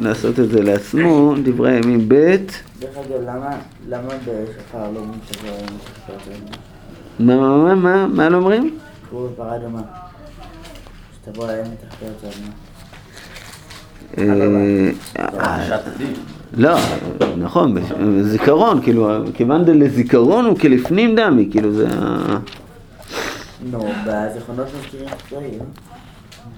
[0.00, 2.36] לעשות את זה לעצמו, דברי הימים ב',
[2.80, 3.50] דרך אגב, למה,
[3.88, 5.20] למה בשופר לא אומרים
[7.18, 8.78] מה, מה, מה, מה, מה לא אומרים?
[9.10, 9.82] קראו בפרה אדומה.
[11.14, 12.50] שתבוא להם מתחתיות אדומה.
[15.18, 16.14] אה, פרשת הדין.
[16.56, 16.76] לא,
[17.36, 17.74] נכון,
[18.22, 22.38] זיכרון, כאילו, כיוון דלזיכרון הוא כלפנים דמי, כאילו זה ה...
[23.70, 25.58] נו, בזיכרונות מזכירים חצויים.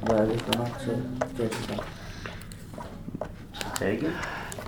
[0.04, 0.92] בזיכרונות של...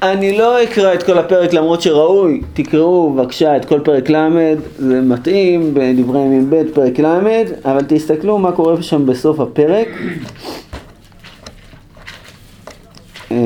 [0.02, 5.00] אני לא אקרא את כל הפרק למרות שראוי, תקראו בבקשה את כל פרק ל', זה
[5.00, 9.88] מתאים בדברי ימים ב', פרק ל', אבל תסתכלו מה קורה שם בסוף הפרק.
[13.30, 13.36] אמ,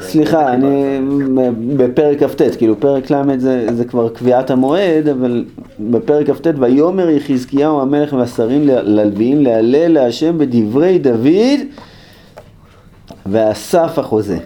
[0.00, 1.00] סליחה, אני
[1.76, 3.38] בפרק כ"ט, כאילו פרק ל'
[3.74, 5.44] זה כבר קביעת המועד, אבל
[5.90, 11.60] בפרק כ"ט, ויאמר יחזקיהו המלך והשרים ללוויים להלל להשם בדברי דוד
[13.26, 14.38] ואסף החוזה.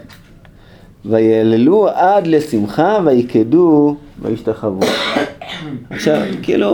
[1.05, 4.81] ויעללו עד לשמחה ויקדו וישתחוו.
[5.91, 6.69] עכשיו, כאילו,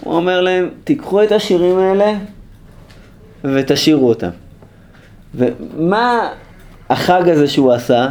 [0.00, 2.14] הוא אומר להם, תיקחו את השירים האלה
[3.44, 4.30] ותשאירו אותם.
[5.34, 6.28] ומה
[6.90, 8.08] החג הזה שהוא עשה,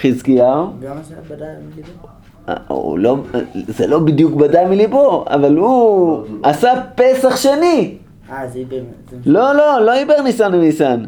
[0.00, 0.72] חזקיהו?
[0.82, 1.14] גם עשה.
[1.14, 1.54] אה,
[2.68, 3.16] הוא לא,
[3.68, 7.94] זה לא בדיוק בדה מליבו, אבל הוא עשה פסח שני.
[8.32, 8.58] אה, זה.
[9.10, 11.04] זה- לא, לא, לא עיבר ניסן וניסן.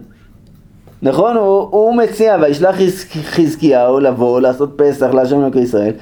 [1.03, 1.37] נכון?
[1.37, 5.93] הוא, הוא מציע, וישלח חז- חזקיהו לבוא לעשות פסח להשם אלוקי ישראל,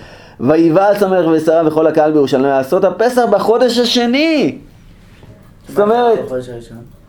[0.41, 4.59] ויבעץ המלך ושרה וכל הקהל בירושלים לעשות הפסח בחודש השני.
[5.69, 6.19] זאת אומרת.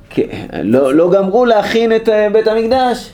[0.10, 0.28] כן,
[0.64, 3.10] לא, לא גמרו להכין את אה, בית המקדש.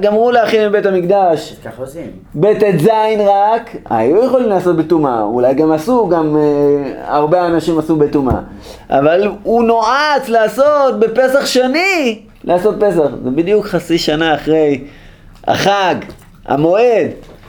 [0.00, 1.56] גמרו להכין את בית המקדש.
[1.64, 2.10] ככה עושים.
[2.34, 2.88] בט"ז
[3.26, 8.40] רק, היו יכולים לעשות בטומאה, אולי גם עשו, גם אה, הרבה אנשים עשו בטומאה.
[8.90, 13.08] אבל הוא נועץ לעשות בפסח שני, לעשות פסח.
[13.24, 14.84] זה בדיוק חצי שנה אחרי
[15.46, 15.94] החג,
[16.46, 17.08] המועד,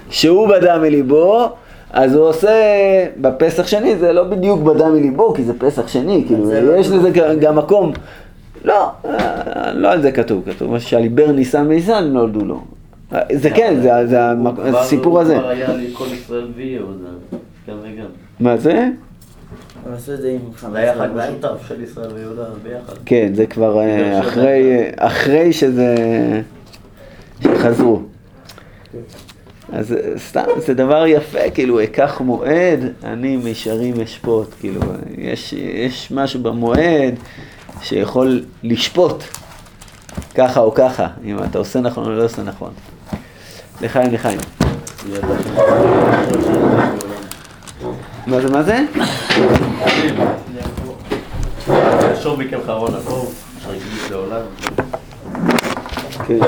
[0.10, 1.50] שהוא בדה מליבו,
[1.92, 2.50] אז הוא עושה
[3.18, 6.88] בפסח שני, זה לא בדיוק בדה מליבו, כי זה פסח שני, כאילו, לא יש.
[6.90, 7.10] לזה
[7.40, 7.92] גם מקום.
[8.66, 12.62] לא, אה, לא על זה כתוב, כתוב שעל עיבר ניסן וניסן נולדו לו.
[13.14, 14.20] אה, זה כן, זה- זה
[14.80, 15.36] הסיפור הזה.
[15.36, 17.10] כבר היה לי כל ישראל ויהודה.
[17.70, 18.06] גם וגם.
[18.40, 18.88] מה זה?
[19.86, 20.72] הם עשו את זה עם חמאס.
[20.74, 21.30] זה היה חג בבית.
[21.30, 22.94] משותף של ישראל ויהודה ביחד.
[23.06, 24.64] כן, זה כבר אה, אחרי,
[24.98, 25.96] אחרי שזה...
[27.44, 28.02] שחזרו.
[29.74, 34.82] אז אה, סתם, זה דבר יפה, כאילו, אקח מועד, אני מישרים אשפוט, כאילו,
[35.18, 37.16] יש, יש משהו במועד
[37.82, 39.24] שיכול לשפוט,
[40.36, 42.72] ככה או ככה, אם אתה עושה נכון או לא עושה נכון.
[43.82, 44.40] לחיים, לחיים.
[48.28, 48.86] מה זה, מה זה?
[52.24, 54.42] שור מכם חרון הקרוב, שרגיש לעולם.
[56.28, 56.40] כן.